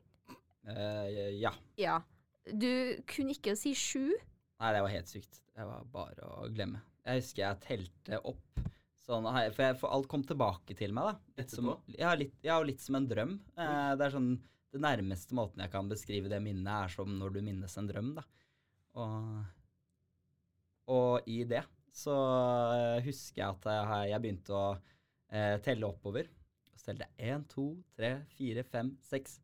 Uh, 0.67 1.07
ja. 1.39 1.53
Ja. 1.79 2.01
Du 2.47 2.99
kunne 3.11 3.37
ikke 3.37 3.55
si 3.59 3.75
sju. 3.79 4.11
Nei, 4.63 4.71
det 4.75 4.83
var 4.83 4.95
helt 4.95 5.11
sykt. 5.11 5.43
Det 5.53 5.67
var 5.69 5.87
bare 5.93 6.27
å 6.27 6.49
glemme. 6.51 6.83
Jeg 7.07 7.23
husker 7.23 7.45
jeg 7.45 7.63
telte 7.67 8.21
opp 8.31 8.63
sånn 9.03 9.27
For, 9.27 9.63
jeg, 9.65 9.75
for 9.81 9.91
alt 9.91 10.07
kom 10.11 10.23
tilbake 10.27 10.77
til 10.79 10.95
meg, 10.95 11.11
da. 11.11 11.33
Litt 11.41 11.55
som, 11.55 11.73
ja, 11.99 12.13
litt, 12.19 12.37
ja, 12.47 12.61
litt 12.63 12.83
som 12.83 12.99
en 12.99 13.09
drøm. 13.11 13.37
Uh, 13.59 13.93
det 13.99 14.07
er 14.07 14.15
sånn 14.15 14.33
Det 14.73 14.81
nærmeste 14.83 15.37
måten 15.37 15.61
jeg 15.65 15.73
kan 15.73 15.91
beskrive 15.91 16.31
det 16.33 16.39
minnet, 16.41 16.71
er 16.73 16.95
som 16.95 17.11
når 17.19 17.35
du 17.35 17.41
minnes 17.45 17.75
en 17.79 17.91
drøm, 17.91 18.15
da. 18.17 18.25
Og, 19.03 19.43
og 20.95 21.29
i 21.31 21.43
det 21.49 21.65
så 21.93 22.13
uh, 22.17 22.99
husker 23.05 23.43
jeg 23.43 23.49
at 23.53 23.67
jeg, 23.69 24.11
jeg 24.13 24.25
begynte 24.25 24.57
å 24.57 24.67
uh, 24.73 25.57
telle 25.65 25.89
oppover. 25.89 26.31
Så 26.73 26.89
telte 26.89 27.07
jeg 27.07 27.35
én, 27.35 27.45
to, 27.51 27.67
tre, 27.97 28.15
fire, 28.33 28.65
fem, 28.65 28.95
seks. 29.05 29.37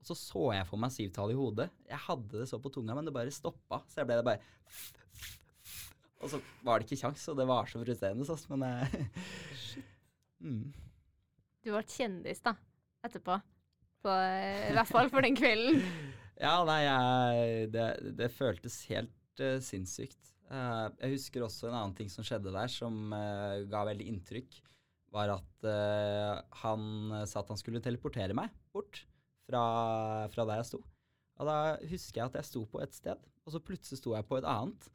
Og 0.00 0.10
så 0.10 0.16
så 0.20 0.44
jeg 0.54 0.68
for 0.68 0.80
meg 0.80 0.92
syvtallet 0.94 1.34
i 1.34 1.38
hodet. 1.38 1.66
Jeg 1.88 2.00
hadde 2.06 2.42
det 2.42 2.46
så 2.50 2.60
på 2.62 2.70
tunga, 2.72 2.94
men 2.96 3.08
det 3.08 3.14
bare 3.16 3.34
stoppa. 3.34 3.82
Så 3.90 4.02
jeg 4.02 4.10
ble 4.10 4.20
det 4.20 4.26
bare 4.26 4.40
Og 6.24 6.30
så 6.32 6.38
var 6.64 6.80
det 6.80 6.86
ikke 6.86 7.02
kjangs, 7.02 7.24
og 7.28 7.36
det 7.36 7.44
var 7.50 7.66
så 7.68 7.80
frustrerende, 7.82 8.24
sånn, 8.24 8.44
men 8.54 8.62
uh, 8.64 8.94
mm. 10.46 10.62
Du 11.64 11.72
ble 11.72 11.82
kjendis, 11.90 12.40
da, 12.44 12.54
etterpå. 13.04 13.40
På, 14.04 14.12
I 14.12 14.72
hvert 14.76 14.88
fall 14.88 15.10
for 15.12 15.24
den 15.24 15.36
kvelden. 15.36 15.82
ja, 16.46 16.54
nei, 16.68 16.78
jeg, 16.84 17.68
det, 17.74 17.88
det 18.20 18.30
føltes 18.32 18.78
helt 18.92 19.42
uh, 19.42 19.58
sinnssykt. 19.64 20.33
Uh, 20.52 20.92
jeg 21.00 21.16
husker 21.16 21.44
også 21.44 21.68
en 21.70 21.76
annen 21.78 21.96
ting 21.96 22.10
som 22.12 22.26
skjedde 22.26 22.52
der, 22.52 22.70
som 22.70 23.14
uh, 23.14 23.64
ga 23.70 23.84
veldig 23.88 24.06
inntrykk. 24.12 24.58
Var 25.14 25.32
at 25.32 25.66
uh, 25.68 26.42
han 26.64 27.14
sa 27.30 27.40
at 27.40 27.52
han 27.52 27.60
skulle 27.60 27.82
teleportere 27.82 28.36
meg 28.36 28.52
bort 28.74 29.04
fra, 29.48 29.62
fra, 30.32 30.46
der 30.48 30.60
jeg 30.60 30.70
sto. 30.72 30.82
Og 31.40 31.48
da 31.48 31.56
husker 31.90 32.20
jeg 32.20 32.28
at 32.28 32.38
jeg 32.40 32.50
sto 32.50 32.64
på 32.70 32.82
et 32.82 32.94
sted, 32.94 33.18
og 33.44 33.54
så 33.54 33.62
plutselig 33.62 34.00
sto 34.00 34.14
jeg 34.14 34.26
på 34.28 34.38
et 34.38 34.48
annet. 34.48 34.88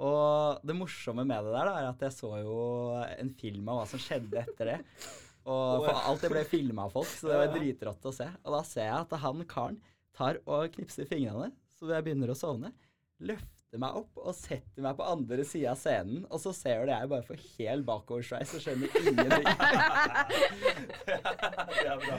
Og 0.00 0.60
det 0.64 0.76
morsomme 0.76 1.26
med 1.28 1.44
det 1.44 1.54
der 1.54 1.68
da, 1.68 1.76
er 1.76 1.90
at 1.90 2.04
jeg 2.06 2.16
så 2.16 2.32
jo 2.40 2.58
en 3.10 3.32
film 3.36 3.68
av 3.68 3.82
hva 3.82 3.88
som 3.88 4.00
skjedde 4.00 4.42
etter 4.42 4.72
det. 4.74 4.78
Og 5.50 5.84
for 5.86 6.02
alt 6.02 6.24
det 6.24 6.32
ble 6.32 6.44
filma 6.48 6.88
av 6.88 6.96
folk, 6.96 7.10
så 7.12 7.30
det 7.30 7.40
var 7.42 7.54
dritrått 7.56 8.10
å 8.10 8.16
se. 8.16 8.28
Og 8.44 8.52
da 8.56 8.60
ser 8.66 8.88
jeg 8.88 9.06
at 9.06 9.16
han 9.24 9.46
karen 9.48 9.80
tar 10.16 10.40
og 10.48 10.68
knipser 10.74 11.08
fingrene, 11.08 11.52
så 11.76 11.92
jeg 11.92 12.06
begynner 12.06 12.32
å 12.32 12.38
sovne. 12.38 12.72
Løfter 13.20 13.59
setter 13.59 13.59
meg 13.78 13.96
opp 14.00 14.18
og 14.18 14.34
setter 14.34 14.82
meg 14.82 14.96
på 14.98 15.06
andre 15.06 15.44
sida 15.46 15.70
av 15.74 15.78
scenen, 15.78 16.24
og 16.26 16.40
så 16.42 16.50
ser 16.56 16.82
du 16.82 16.90
jeg 16.90 17.10
bare 17.12 17.26
får 17.26 17.42
helt 17.58 17.86
bakoversveis 17.86 18.54
og 18.56 18.64
skjønner 18.64 18.96
ingenting. 18.98 19.46
det 21.06 21.86
er 21.86 22.00
bra. 22.02 22.16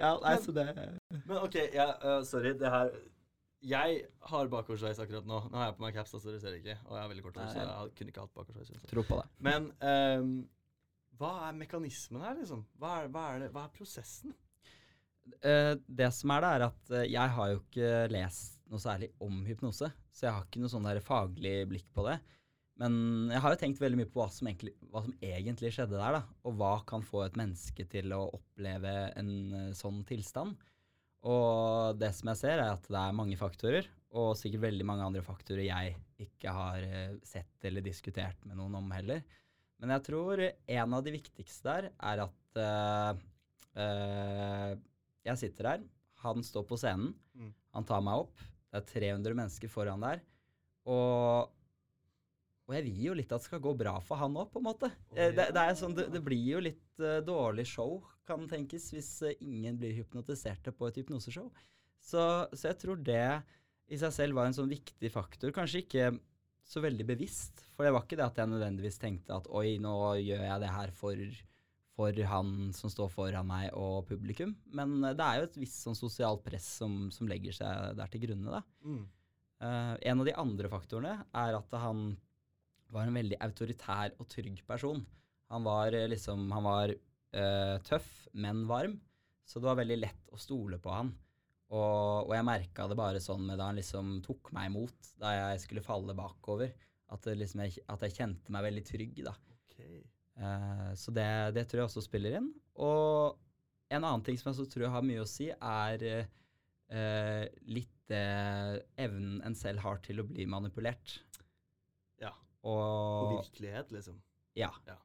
Ja, 0.00 0.12
nei, 0.24 0.36
så 0.42 0.54
det 0.56 0.66
Men 1.12 1.36
OK, 1.38 1.58
ja, 1.76 1.88
uh, 2.02 2.20
sorry. 2.26 2.56
Det 2.58 2.72
her 2.74 2.90
Jeg 3.62 4.00
har 4.32 4.50
bakoversveis 4.50 4.98
akkurat 5.04 5.28
nå. 5.28 5.38
Nå 5.52 5.60
har 5.60 5.70
jeg 5.70 5.76
på 5.78 5.86
meg 5.86 5.94
caps, 5.94 6.16
så 6.16 6.22
dere 6.26 6.42
ser 6.42 6.58
ikke. 6.58 6.74
Og 6.88 6.96
jeg 6.96 7.04
har 7.04 7.12
veldig 7.12 7.26
kort 7.28 7.38
hår, 7.38 7.52
så 7.52 7.62
jeg 7.62 7.94
kunne 7.98 8.14
ikke 8.14 8.24
hatt 8.26 8.34
bakoversveis. 8.40 8.88
Tro 8.90 9.06
på 9.06 9.20
det. 9.20 9.28
Men 9.46 9.70
um, 9.78 10.32
hva 11.20 11.34
er 11.46 11.58
mekanismen 11.60 12.24
her, 12.26 12.34
liksom? 12.40 12.64
Hva 12.82 12.96
er, 13.04 13.12
hva 13.14 13.28
er, 13.30 13.44
det, 13.44 13.52
hva 13.54 13.68
er 13.68 13.76
prosessen? 13.76 14.34
Uh, 15.38 15.78
det 15.86 16.10
som 16.16 16.34
er 16.34 16.42
det, 16.42 16.50
er 16.50 16.66
at 16.66 16.94
uh, 16.96 17.04
jeg 17.06 17.34
har 17.38 17.52
jo 17.52 17.62
ikke 17.62 17.92
lest 18.10 18.58
noe 18.72 18.82
særlig 18.82 19.12
om 19.22 19.44
hypnose, 19.46 19.92
så 20.12 20.28
jeg 20.28 20.36
har 20.36 20.46
ikke 20.46 20.62
noe 20.62 20.72
sånn 20.72 20.86
der 20.86 21.00
faglig 21.04 21.54
blikk 21.70 21.88
på 21.96 22.04
det. 22.06 22.18
Men 22.80 22.94
jeg 23.30 23.42
har 23.44 23.52
jo 23.52 23.60
tenkt 23.60 23.80
veldig 23.82 23.98
mye 24.00 24.10
på 24.10 24.20
hva 24.22 24.28
som, 24.32 24.48
egentlig, 24.48 24.72
hva 24.92 25.02
som 25.04 25.14
egentlig 25.24 25.72
skjedde 25.74 25.98
der, 25.98 26.18
da. 26.18 26.22
Og 26.48 26.56
hva 26.58 26.72
kan 26.88 27.04
få 27.04 27.24
et 27.26 27.38
menneske 27.38 27.86
til 27.90 28.14
å 28.16 28.24
oppleve 28.38 28.94
en 29.20 29.32
uh, 29.52 29.74
sånn 29.76 30.00
tilstand. 30.08 30.56
Og 31.28 31.98
det 32.00 32.10
som 32.16 32.32
jeg 32.32 32.40
ser, 32.40 32.56
er 32.58 32.72
at 32.72 32.88
det 32.88 32.98
er 32.98 33.14
mange 33.18 33.38
faktorer, 33.38 33.88
og 34.12 34.34
sikkert 34.36 34.66
veldig 34.66 34.86
mange 34.88 35.04
andre 35.08 35.22
faktorer 35.24 35.64
jeg 35.68 35.94
ikke 36.24 36.52
har 36.56 36.84
uh, 36.84 37.18
sett 37.26 37.68
eller 37.68 37.84
diskutert 37.84 38.40
med 38.48 38.58
noen 38.58 38.80
om 38.80 38.92
heller. 38.96 39.22
Men 39.82 39.94
jeg 39.96 40.06
tror 40.08 40.42
en 40.46 40.96
av 40.96 41.04
de 41.04 41.14
viktigste 41.14 41.68
der 41.68 41.90
er 41.92 42.24
at 42.26 42.62
uh, 42.62 43.12
jeg 45.22 45.40
sitter 45.40 45.70
der, 45.70 45.84
han 46.22 46.44
står 46.44 46.66
på 46.68 46.78
scenen, 46.78 47.14
mm. 47.34 47.52
han 47.76 47.86
tar 47.88 48.02
meg 48.04 48.26
opp, 48.26 48.42
det 48.72 48.80
er 48.80 48.88
300 48.88 49.36
mennesker 49.36 49.70
foran 49.70 50.04
der. 50.04 50.22
Og, 50.88 51.52
og 52.66 52.76
jeg 52.76 52.86
vil 52.86 53.02
jo 53.10 53.16
litt 53.18 53.32
at 53.32 53.44
det 53.44 53.50
skal 53.50 53.62
gå 53.62 53.74
bra 53.78 53.98
for 54.04 54.20
han 54.22 54.38
òg, 54.40 54.48
på 54.52 54.62
en 54.62 54.68
måte. 54.70 54.90
Ja. 55.12 55.28
det, 55.36 55.50
det, 55.54 55.66
sånn, 55.78 55.96
det, 55.98 56.08
det, 56.14 56.22
blir 56.24 56.46
jo 56.54 56.62
litt 56.64 57.04
uh, 57.04 57.20
dårlig 57.26 57.66
show, 57.68 58.00
kan 58.28 58.48
tenkes, 58.50 58.88
hvis 58.96 59.12
uh, 59.26 59.34
ingen 59.44 59.76
blir 59.80 59.94
hypnotiserte 60.00 60.74
på 60.74 60.88
et 60.88 61.02
hypnoseshow. 61.02 61.50
Så, 62.02 62.22
så, 62.54 62.70
jeg 62.70 62.80
tror 62.80 63.02
det 63.04 63.26
i 63.92 63.98
seg 64.00 64.14
selv 64.14 64.38
var 64.38 64.48
en 64.48 64.56
sånn 64.56 64.72
viktig 64.72 65.12
faktor. 65.12 65.52
Kanskje 65.54 65.84
ikke 65.84 66.10
så 66.66 66.80
veldig 66.80 67.04
bevisst, 67.06 67.60
for 67.76 67.84
det 67.84 67.92
var 67.92 68.06
ikke 68.06 68.16
det 68.18 68.24
at 68.24 68.38
jeg 68.40 68.50
nødvendigvis 68.50 69.00
tenkte 69.02 69.36
at 69.36 69.48
oi, 69.52 69.76
nå 69.82 69.94
gjør 70.22 70.44
jeg 70.46 70.62
det 70.62 70.70
her 70.72 70.92
for 70.96 71.18
for 71.96 72.16
han 72.28 72.72
som 72.76 72.90
står 72.92 73.10
foran 73.12 73.48
meg 73.48 73.70
og 73.76 74.06
publikum. 74.08 74.54
Men 74.76 74.98
eh, 75.04 75.16
det 75.16 75.26
er 75.26 75.40
jo 75.40 75.48
et 75.48 75.58
visst 75.60 75.84
sånn 75.84 75.98
sosialt 75.98 76.44
press 76.44 76.68
som, 76.80 77.06
som 77.14 77.28
legger 77.30 77.56
seg 77.56 77.98
der 77.98 78.12
til 78.12 78.24
grunne, 78.26 78.60
da. 78.60 78.62
Mm. 78.86 79.02
Uh, 79.62 79.94
en 80.10 80.18
av 80.18 80.26
de 80.26 80.32
andre 80.42 80.68
faktorene 80.72 81.12
er 81.38 81.54
at 81.54 81.74
han 81.78 82.16
var 82.92 83.06
en 83.06 83.14
veldig 83.16 83.38
autoritær 83.44 84.16
og 84.18 84.26
trygg 84.32 84.64
person. 84.66 85.04
Han 85.52 85.64
var 85.64 85.94
eh, 85.94 86.08
liksom 86.10 86.48
Han 86.52 86.64
var 86.66 86.92
uh, 86.92 87.76
tøff, 87.86 88.08
men 88.32 88.64
varm. 88.68 88.98
Så 89.44 89.60
det 89.60 89.68
var 89.68 89.78
veldig 89.80 89.98
lett 90.00 90.32
å 90.32 90.40
stole 90.40 90.78
på 90.80 90.92
han. 90.92 91.12
Og, 91.72 92.28
og 92.28 92.32
jeg 92.36 92.46
merka 92.46 92.86
det 92.88 92.96
bare 92.98 93.20
sånn 93.22 93.46
med 93.48 93.58
da 93.60 93.70
han 93.70 93.78
liksom 93.80 94.18
tok 94.24 94.50
meg 94.52 94.68
imot 94.68 95.12
da 95.20 95.32
jeg 95.34 95.62
skulle 95.64 95.84
falle 95.84 96.16
bakover. 96.16 96.72
At, 97.12 97.28
liksom 97.36 97.64
jeg, 97.66 97.84
at 97.92 98.04
jeg 98.06 98.16
kjente 98.16 98.52
meg 98.54 98.64
veldig 98.66 98.84
trygg, 98.88 99.22
da. 99.26 99.34
Ok. 99.52 99.78
Eh, 100.38 100.90
så 100.98 101.14
det, 101.14 101.28
det 101.56 101.66
tror 101.68 101.82
jeg 101.82 101.90
også 101.90 102.04
spiller 102.04 102.38
inn. 102.40 102.50
Og 102.80 103.38
en 103.92 104.02
annen 104.04 104.24
ting 104.24 104.38
som 104.40 104.50
jeg 104.50 104.60
så 104.60 104.68
tror 104.70 104.86
jeg 104.86 104.94
har 104.96 105.06
mye 105.06 105.24
å 105.24 105.28
si, 105.28 105.50
er 105.52 106.06
eh, 106.08 107.44
litt 107.68 108.14
eh, 108.14 108.74
evnen 109.04 109.40
en 109.46 109.56
selv 109.58 109.84
har 109.84 110.02
til 110.04 110.22
å 110.22 110.28
bli 110.28 110.48
manipulert. 110.48 111.20
Ja. 112.22 112.34
Og 112.68 113.38
virkelighet, 113.38 113.92
liksom. 113.94 114.20
ja. 114.58 114.72
Ja. 114.88 114.98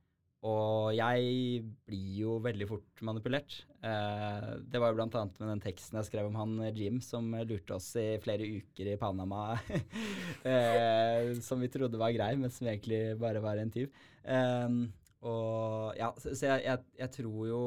Og 0.46 0.94
jeg 0.94 1.64
blir 1.90 2.10
jo 2.22 2.36
veldig 2.46 2.68
fort 2.70 3.02
manipulert. 3.04 3.56
Eh, 3.82 4.52
det 4.70 4.80
var 4.80 4.94
jo 4.94 5.02
annet 5.02 5.40
med 5.42 5.50
den 5.50 5.64
teksten 5.64 5.98
jeg 5.98 6.08
skrev 6.12 6.30
om 6.30 6.38
han 6.38 6.54
Jim 6.78 7.00
som 7.02 7.34
lurte 7.50 7.74
oss 7.76 7.90
i 8.00 8.20
flere 8.22 8.46
uker 8.46 8.92
i 8.94 9.00
Panama. 9.02 9.58
eh, 10.52 11.34
som 11.42 11.60
vi 11.64 11.72
trodde 11.74 12.00
var 12.00 12.14
grei, 12.16 12.36
men 12.38 12.54
som 12.54 12.70
egentlig 12.70 13.18
bare 13.20 13.42
var 13.44 13.58
en 13.58 13.74
tyv. 13.74 13.90
Eh, 14.24 14.78
og 15.26 15.96
ja, 15.98 16.12
så, 16.22 16.34
så 16.38 16.46
jeg, 16.52 16.62
jeg, 16.68 16.84
jeg 17.00 17.10
tror 17.16 17.48
jo 17.50 17.62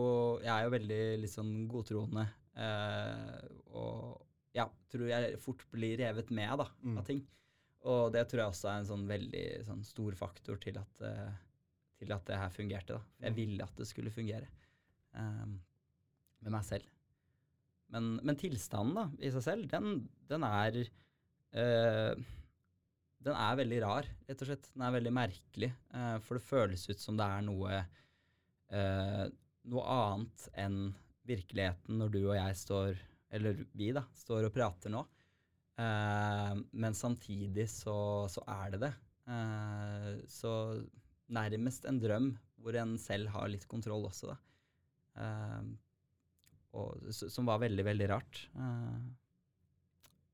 Jeg 0.44 0.50
er 0.54 0.64
jo 0.68 0.70
veldig 0.76 1.00
litt 1.22 1.32
sånn 1.32 1.54
godtroende. 1.70 2.28
Eh, 2.54 3.40
og 3.74 4.20
ja, 4.54 4.68
tror 4.90 5.08
jeg 5.10 5.38
fort 5.42 5.64
blir 5.72 5.96
revet 5.98 6.30
med 6.34 6.58
da, 6.62 6.66
Mm. 6.82 6.98
av 6.98 7.04
ting. 7.06 7.24
Og 7.90 8.12
det 8.12 8.26
tror 8.28 8.42
jeg 8.44 8.52
også 8.52 8.68
er 8.70 8.78
en 8.82 8.88
sånn 8.90 9.06
veldig 9.08 9.44
sånn 9.66 9.82
stor 9.86 10.12
faktor 10.18 10.58
til 10.60 10.76
at, 10.78 11.02
eh, 11.06 11.30
til 11.98 12.12
at 12.12 12.24
det 12.26 12.36
her 12.36 12.50
fungerte. 12.54 12.98
da. 12.98 13.02
Jeg 13.22 13.32
Mm. 13.32 13.36
ville 13.36 13.62
at 13.64 13.76
det 13.76 13.86
skulle 13.86 14.10
fungere 14.14 14.48
eh, 15.14 15.46
med 16.42 16.50
meg 16.52 16.64
selv. 16.64 16.84
Men, 17.90 18.20
men 18.22 18.36
tilstanden 18.36 18.94
da, 18.94 19.08
i 19.18 19.30
seg 19.34 19.42
selv, 19.42 19.68
den, 19.72 20.08
den 20.28 20.44
er 20.46 20.76
eh, 21.52 22.14
Den 23.20 23.36
er 23.36 23.58
veldig 23.60 23.78
rar, 23.84 24.06
rett 24.28 24.42
og 24.42 24.48
slett. 24.48 24.70
Den 24.72 24.86
er 24.86 24.96
veldig 24.96 25.12
merkelig. 25.12 25.70
eh, 25.94 26.16
for 26.24 26.38
det 26.38 26.46
føles 26.46 26.88
ut 26.88 27.02
som 27.02 27.18
det 27.20 27.26
er 27.26 27.44
noe 27.44 27.80
eh, 28.70 29.26
noe 29.70 29.84
annet 29.92 30.46
enn 30.58 30.80
virkeligheten 31.28 32.00
når 32.00 32.12
du 32.14 32.20
og 32.22 32.36
jeg 32.38 32.56
står, 32.58 33.00
eller 33.36 33.64
vi 33.76 33.90
da, 33.94 34.04
står 34.16 34.48
og 34.48 34.54
prater 34.54 34.92
nå. 34.92 35.04
Eh, 35.80 36.54
men 36.72 36.96
samtidig 36.96 37.68
så, 37.72 38.26
så 38.32 38.44
er 38.48 38.74
det 38.74 38.82
det. 38.86 38.92
Eh, 39.30 40.10
så 40.30 40.54
nærmest 41.30 41.86
en 41.86 42.00
drøm 42.02 42.32
hvor 42.60 42.76
en 42.76 42.96
selv 43.00 43.30
har 43.34 43.48
litt 43.52 43.68
kontroll 43.70 44.08
også, 44.08 44.32
da. 44.32 44.38
Eh, 45.20 45.70
og, 46.76 47.08
som 47.12 47.48
var 47.48 47.62
veldig, 47.62 47.84
veldig 47.86 48.08
rart. 48.12 48.44
Eh, 48.54 48.98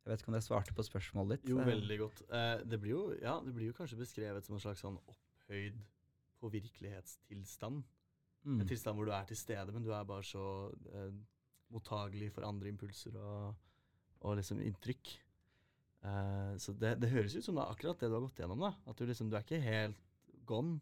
jeg 0.06 0.12
vet 0.14 0.22
ikke 0.22 0.30
om 0.30 0.36
jeg 0.38 0.46
svarte 0.46 0.74
på 0.76 0.84
spørsmålet 0.86 1.40
ditt. 1.40 1.50
Jo, 1.50 1.58
Eh, 1.60 1.66
veldig 1.66 1.96
godt. 1.98 2.20
Eh, 2.30 2.60
det, 2.64 2.78
blir 2.80 2.92
jo, 2.94 3.02
ja, 3.18 3.36
det 3.42 3.52
blir 3.56 3.72
jo 3.72 3.76
kanskje 3.76 3.98
beskrevet 3.98 4.46
som 4.46 4.54
en 4.54 4.62
slags 4.62 4.84
sånn 4.84 4.98
opphøyd 5.10 5.80
på 6.40 6.50
virkelighetstilstand. 6.52 7.82
mm, 8.46 8.60
En 8.60 8.68
tilstand 8.70 8.96
hvor 8.96 9.06
du 9.08 9.12
er 9.12 9.24
til 9.26 9.36
stede, 9.40 9.72
men 9.74 9.82
du 9.82 9.90
er 9.92 10.04
bare 10.06 10.22
så 10.22 10.70
eh, 10.94 11.10
mottagelig 11.74 12.30
for 12.36 12.46
andre 12.46 12.70
impulser 12.70 13.16
og, 13.18 13.56
og 14.22 14.36
liksom 14.38 14.60
inntrykk. 14.62 15.16
Eh, 16.06 16.52
så 16.62 16.72
det, 16.78 16.94
det 17.02 17.10
høres 17.10 17.34
ut 17.34 17.42
som 17.44 17.56
det 17.58 17.64
er 17.64 17.72
akkurat 17.74 17.98
det 17.98 18.08
du 18.12 18.14
har 18.14 18.22
gått 18.28 18.38
gjennom. 18.38 18.62
da. 18.62 18.74
At 18.86 18.96
du 19.00 19.06
liksom, 19.08 19.30
du 19.30 19.36
er 19.36 19.42
ikke 19.42 19.62
helt 19.64 19.98
gone, 20.46 20.78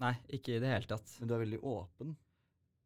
Nei, 0.00 0.14
ikke 0.32 0.54
i 0.56 0.60
det 0.62 0.70
hele 0.72 0.88
tatt. 0.88 1.10
men 1.20 1.28
du 1.28 1.34
er 1.36 1.42
veldig 1.44 1.58
åpen. 1.62 2.14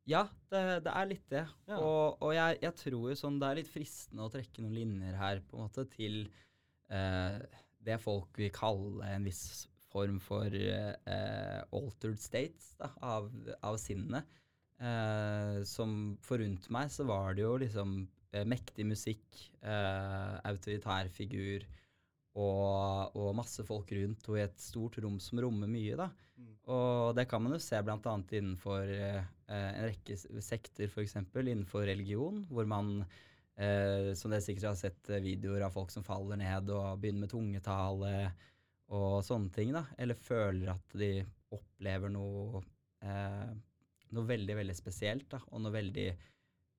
Ja, 0.09 0.27
det, 0.53 0.62
det 0.85 0.93
er 0.93 1.09
litt 1.09 1.29
det. 1.33 1.45
Ja. 1.69 1.79
Og, 1.79 2.23
og 2.25 2.33
jeg, 2.37 2.59
jeg 2.64 2.77
tror 2.81 3.11
jo 3.11 3.19
sånn 3.19 3.38
det 3.40 3.51
er 3.51 3.61
litt 3.62 3.71
fristende 3.73 4.27
å 4.27 4.33
trekke 4.33 4.64
noen 4.64 4.77
linjer 4.77 5.17
her 5.17 5.40
på 5.49 5.57
en 5.57 5.64
måte 5.64 5.87
til 5.95 6.27
eh, 6.93 7.38
det 7.85 8.01
folk 8.03 8.40
vil 8.40 8.53
kalle 8.55 9.09
en 9.14 9.25
viss 9.29 9.64
form 9.95 10.19
for 10.23 10.51
eh, 10.51 11.61
altered 11.73 12.21
states 12.21 12.75
da, 12.81 12.90
av, 13.14 13.31
av 13.64 13.79
sinnet. 13.81 14.29
Eh, 14.83 15.62
som 15.69 16.17
for 16.25 16.43
rundt 16.43 16.67
meg 16.75 16.90
så 16.93 17.07
var 17.09 17.37
det 17.37 17.45
jo 17.45 17.55
liksom 17.62 18.03
eh, 18.35 18.45
mektig 18.49 18.87
musikk, 18.90 19.25
eh, 19.62 20.35
autoritær 20.51 21.09
figur 21.14 21.64
og, 22.35 23.14
og 23.14 23.35
masse 23.38 23.62
folk 23.66 23.92
rundt 23.94 24.29
og 24.31 24.38
i 24.38 24.44
et 24.44 24.57
stort 24.59 24.99
rom 25.03 25.20
som 25.23 25.40
rommer 25.44 25.70
mye, 25.70 25.99
da. 25.99 26.09
Mm. 26.35 26.55
Og 26.75 27.12
det 27.14 27.29
kan 27.31 27.42
man 27.44 27.55
jo 27.55 27.61
se 27.62 27.79
bl.a. 27.87 28.14
innenfor 28.38 28.90
eh, 28.90 29.20
en 29.55 29.87
rekke 29.87 30.16
sekter, 30.42 30.90
f.eks. 30.90 31.14
innenfor 31.20 31.87
religion, 31.87 32.42
hvor 32.51 32.66
man, 32.66 32.97
eh, 33.55 34.11
som 34.18 34.35
dere 34.35 34.42
sikkert 34.42 34.73
har 34.73 34.81
sett 34.81 35.12
eh, 35.12 35.23
videoer 35.23 35.68
av 35.68 35.77
folk 35.77 35.94
som 35.94 36.07
faller 36.07 36.40
ned 36.40 36.75
og 36.75 36.99
begynner 37.03 37.27
med 37.27 37.35
tungetale 37.35 38.16
og 38.94 39.23
sånne 39.27 39.55
ting, 39.55 39.70
da. 39.77 39.87
Eller 39.99 40.18
føler 40.18 40.75
at 40.75 40.99
de 40.99 41.12
opplever 41.55 42.11
noe, 42.12 42.64
eh, 43.07 43.55
noe 44.14 44.31
veldig, 44.33 44.59
veldig 44.59 44.77
spesielt, 44.79 45.29
da. 45.31 45.42
Og 45.53 45.62
noe 45.62 45.75
veldig 45.75 46.09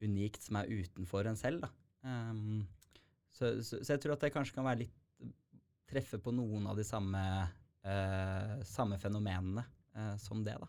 unikt 0.03 0.43
som 0.43 0.59
er 0.59 0.71
utenfor 0.83 1.31
en 1.31 1.39
selv, 1.39 1.63
da. 1.63 1.71
Um, 2.05 2.65
så, 3.33 3.55
så, 3.65 3.79
så 3.81 3.95
jeg 3.95 4.03
tror 4.03 4.13
at 4.15 4.27
det 4.27 4.35
kanskje 4.35 4.59
kan 4.59 4.67
være 4.67 4.83
litt 4.83 5.04
Treffe 5.89 6.19
på 6.21 6.33
noen 6.33 6.65
av 6.67 6.79
de 6.79 6.85
samme 6.87 7.21
eh, 7.85 8.63
samme 8.63 8.97
fenomenene 8.97 9.63
eh, 9.95 10.17
som 10.17 10.43
det, 10.43 10.57
da. 10.59 10.67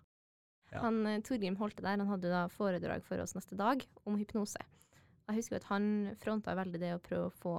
Ja. 0.70 0.82
Han, 0.84 1.06
eh, 1.06 1.20
Torgrim 1.24 1.56
Holte 1.56 1.82
der, 1.82 1.98
han 1.98 2.10
hadde 2.10 2.32
da 2.32 2.46
foredrag 2.52 3.04
for 3.06 3.22
oss 3.22 3.36
neste 3.36 3.58
dag 3.58 3.84
om 4.04 4.18
hypnose. 4.20 4.62
Jeg 5.26 5.40
husker 5.40 5.58
at 5.58 5.68
han 5.70 6.14
fronta 6.20 6.54
veldig 6.54 6.80
det 6.82 6.94
å 6.94 7.02
prøve 7.02 7.30
å 7.30 7.34
få 7.34 7.56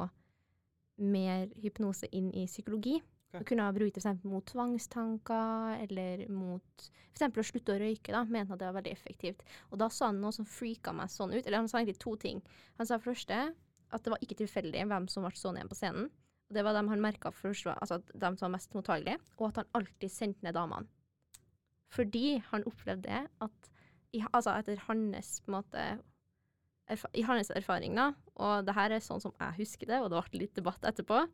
mer 1.03 1.51
hypnose 1.61 2.09
inn 2.15 2.31
i 2.33 2.47
psykologi. 2.47 2.97
Okay. 3.27 3.41
Og 3.41 3.49
kunne 3.49 3.65
ha 3.67 3.73
brukt 3.75 3.97
eksempel 3.99 4.31
mot 4.31 4.45
tvangstanker, 4.47 5.81
eller 5.83 6.23
mot 6.31 6.85
eksempel 7.11 7.43
å 7.43 7.47
slutte 7.49 7.75
å 7.75 7.81
røyke. 7.81 8.13
da, 8.15 8.23
Mente 8.23 8.55
at 8.55 8.61
det 8.61 8.69
var 8.69 8.77
veldig 8.79 8.93
effektivt. 8.95 9.43
Og 9.71 9.81
da 9.81 9.89
sa 9.91 10.13
han 10.13 10.21
noe 10.23 10.31
som 10.35 10.47
freaka 10.47 10.93
meg 10.95 11.11
sånn 11.11 11.35
ut. 11.35 11.43
Eller 11.43 11.59
han 11.59 11.67
sa 11.67 11.81
egentlig 11.81 11.99
to 11.99 12.15
ting. 12.21 12.39
Han 12.79 12.87
sa 12.87 12.95
for 12.95 13.11
det 13.11 13.17
første 13.17 13.41
at 13.87 14.03
det 14.03 14.13
var 14.13 14.23
ikke 14.23 14.39
tilfeldig 14.39 14.85
hvem 14.87 15.09
som 15.11 15.27
ble 15.27 15.35
sånn 15.35 15.59
igjen 15.59 15.71
på 15.71 15.79
scenen. 15.79 16.07
Det 16.53 16.63
var 16.63 16.77
dem 16.77 16.87
han 16.87 17.01
merka 17.03 17.31
altså 17.31 17.99
dem 18.13 18.37
som 18.37 18.47
var 18.47 18.55
mest 18.55 18.73
mottagelige, 18.73 19.19
og 19.37 19.49
at 19.49 19.57
han 19.61 19.73
alltid 19.73 20.09
sendte 20.09 20.45
ned 20.45 20.55
damene. 20.55 20.87
Fordi 21.91 22.37
han 22.51 22.63
opplevde 22.67 23.27
at 23.41 23.71
i, 24.15 24.23
altså 24.31 24.53
etter 24.55 24.79
hans 24.87 25.41
måte 25.47 25.83
erfa 26.87 27.09
I 27.13 27.25
hans 27.27 27.51
erfaring, 27.51 27.97
da, 27.99 28.13
og 28.39 28.63
det 28.67 28.75
her 28.77 28.95
er 28.95 29.03
sånn 29.03 29.19
som 29.19 29.33
jeg 29.35 29.59
husker 29.59 29.89
det, 29.89 29.99
og 29.99 30.09
det 30.11 30.23
ble 30.29 30.43
litt 30.45 30.55
debatt 30.55 30.87
etterpå, 30.87 31.25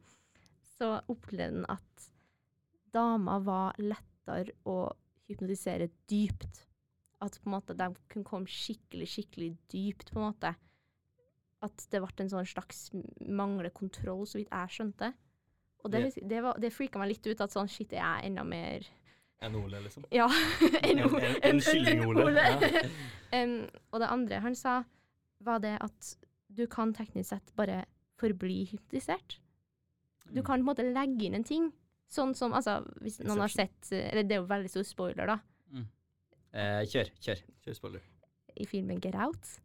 så 0.78 0.96
opplevde 1.12 1.62
han 1.62 1.68
at 1.70 2.08
damer 2.94 3.44
var 3.46 3.78
lettere 3.82 4.56
å 4.66 4.94
hypnotisere 5.30 5.92
dypt. 6.10 6.64
At 7.24 7.38
på 7.40 7.50
en 7.50 7.56
måte 7.56 7.76
de 7.78 7.88
kunne 8.12 8.28
komme 8.28 8.50
skikkelig, 8.50 9.08
skikkelig 9.14 9.52
dypt, 9.72 10.10
på 10.12 10.20
en 10.20 10.28
måte. 10.32 10.56
At 11.64 11.86
det 11.94 12.02
ble 12.04 12.24
en 12.26 12.30
sånn 12.34 12.46
slags 12.50 12.90
manglekontroll, 13.24 14.26
så 14.28 14.40
vidt 14.42 14.52
jeg 14.52 14.74
skjønte. 14.76 15.14
Og 15.84 15.92
det, 15.92 16.02
Det- 16.16 16.28
det, 16.30 16.42
var- 16.44 16.60
det 16.60 16.72
meg 17.00 17.10
litt 17.14 17.28
ut, 17.28 17.42
at 17.42 17.52
sånn 17.52 17.70
shit, 17.70 17.92
jeg 17.92 18.00
er 18.04 18.26
enda 18.28 18.44
mer 18.44 18.86
Enn 19.44 19.56
Ole, 19.60 19.80
liksom. 19.84 20.06
ja. 20.12 20.28
en, 20.84 21.00
En- 21.00 21.40
en- 21.44 21.60
kylling-Ole, 21.60 22.32
ja. 22.32 22.84
Em, 23.34 23.68
og 23.92 24.00
det 24.00 24.08
andre 24.10 24.40
han 24.40 24.56
sa, 24.56 24.84
var 25.44 25.60
det 25.60 25.78
at 25.84 26.14
du 26.54 26.66
kan 26.68 26.94
teknisk 26.94 27.30
sett 27.34 27.52
bare 27.58 27.86
forbli 28.22 28.62
hypnotisert. 28.72 29.40
Du 30.32 30.40
Mm. 30.40 30.46
kan 30.46 30.60
på 30.60 30.60
en 30.62 30.66
måte 30.70 30.86
legge 30.94 31.26
inn 31.26 31.36
en 31.36 31.44
ting. 31.44 31.74
Sånn 32.10 32.34
som, 32.36 32.54
altså, 32.54 32.78
hvis 33.02 33.20
noen 33.26 33.40
har 33.42 33.50
sett 33.52 33.92
eh, 33.92 34.08
Eller 34.12 34.24
det 34.24 34.32
er 34.38 34.42
jo 34.44 34.48
veldig 34.48 34.70
stor 34.70 34.84
spoiler, 34.88 35.26
da. 35.28 35.40
Eh, 36.54 36.84
kjør, 36.86 37.10
kjør. 37.20 37.40
Kjør 37.66 37.76
spoiler. 37.76 38.02
I 38.56 38.66
filmen 38.70 39.00
Get 39.02 39.16
Out. 39.16 39.60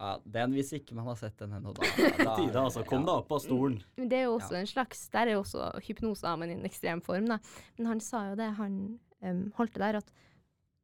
Ja, 0.00 0.14
den 0.24 0.54
hvis 0.56 0.70
ikke 0.72 0.94
man 0.96 1.04
har 1.10 1.16
sett 1.20 1.36
den 1.42 1.52
ennå, 1.58 1.74
da. 1.76 1.84
da 2.24 2.34
Tide, 2.38 2.56
altså. 2.56 2.82
Kom 2.88 3.04
deg 3.04 3.12
opp 3.20 3.32
av 3.36 3.42
stolen. 3.44 3.82
Men 4.00 4.08
det 4.08 4.22
er 4.22 4.28
jo 4.30 4.36
også 4.38 4.54
Ja. 4.56 4.62
en 4.62 4.70
slags 4.70 5.02
Der 5.12 5.28
er 5.28 5.36
jo 5.36 5.42
også 5.42 5.66
hypnose, 5.84 6.32
men 6.40 6.50
i 6.50 6.56
en 6.56 6.64
ekstrem 6.68 7.02
form, 7.04 7.28
da. 7.28 7.36
Men 7.76 7.90
han 7.92 8.00
sa 8.00 8.22
jo 8.30 8.38
det, 8.40 8.48
han 8.56 8.78
um, 9.20 9.42
holdt 9.58 9.76
det 9.76 9.82
der, 9.84 10.00
at 10.00 10.12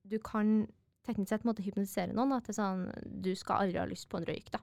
du 0.06 0.18
kan 0.20 0.66
teknisk 1.08 1.32
sett 1.32 1.46
måtte 1.48 1.64
hypnotisere 1.64 2.12
noen. 2.12 2.36
At 2.36 2.44
det 2.46 2.52
er 2.54 2.60
sånn 2.60 2.84
Du 3.24 3.32
skal 3.38 3.64
aldri 3.64 3.80
ha 3.80 3.88
lyst 3.88 4.10
på 4.12 4.20
en 4.20 4.28
røyk, 4.28 4.52
da. 4.52 4.60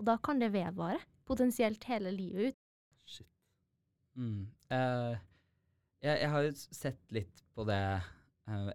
Og 0.00 0.08
da 0.08 0.18
kan 0.18 0.42
det 0.42 0.50
vedvare. 0.52 0.98
Potensielt 1.30 1.84
hele 1.86 2.10
livet 2.10 2.50
ut. 2.50 2.60
Shit. 3.06 3.28
Mm. 4.18 4.48
Uh, 4.72 5.14
jeg, 6.02 6.16
jeg 6.24 6.30
har 6.32 6.48
jo 6.48 6.52
sett 6.58 7.14
litt 7.14 7.44
på 7.54 7.68
det 7.68 7.82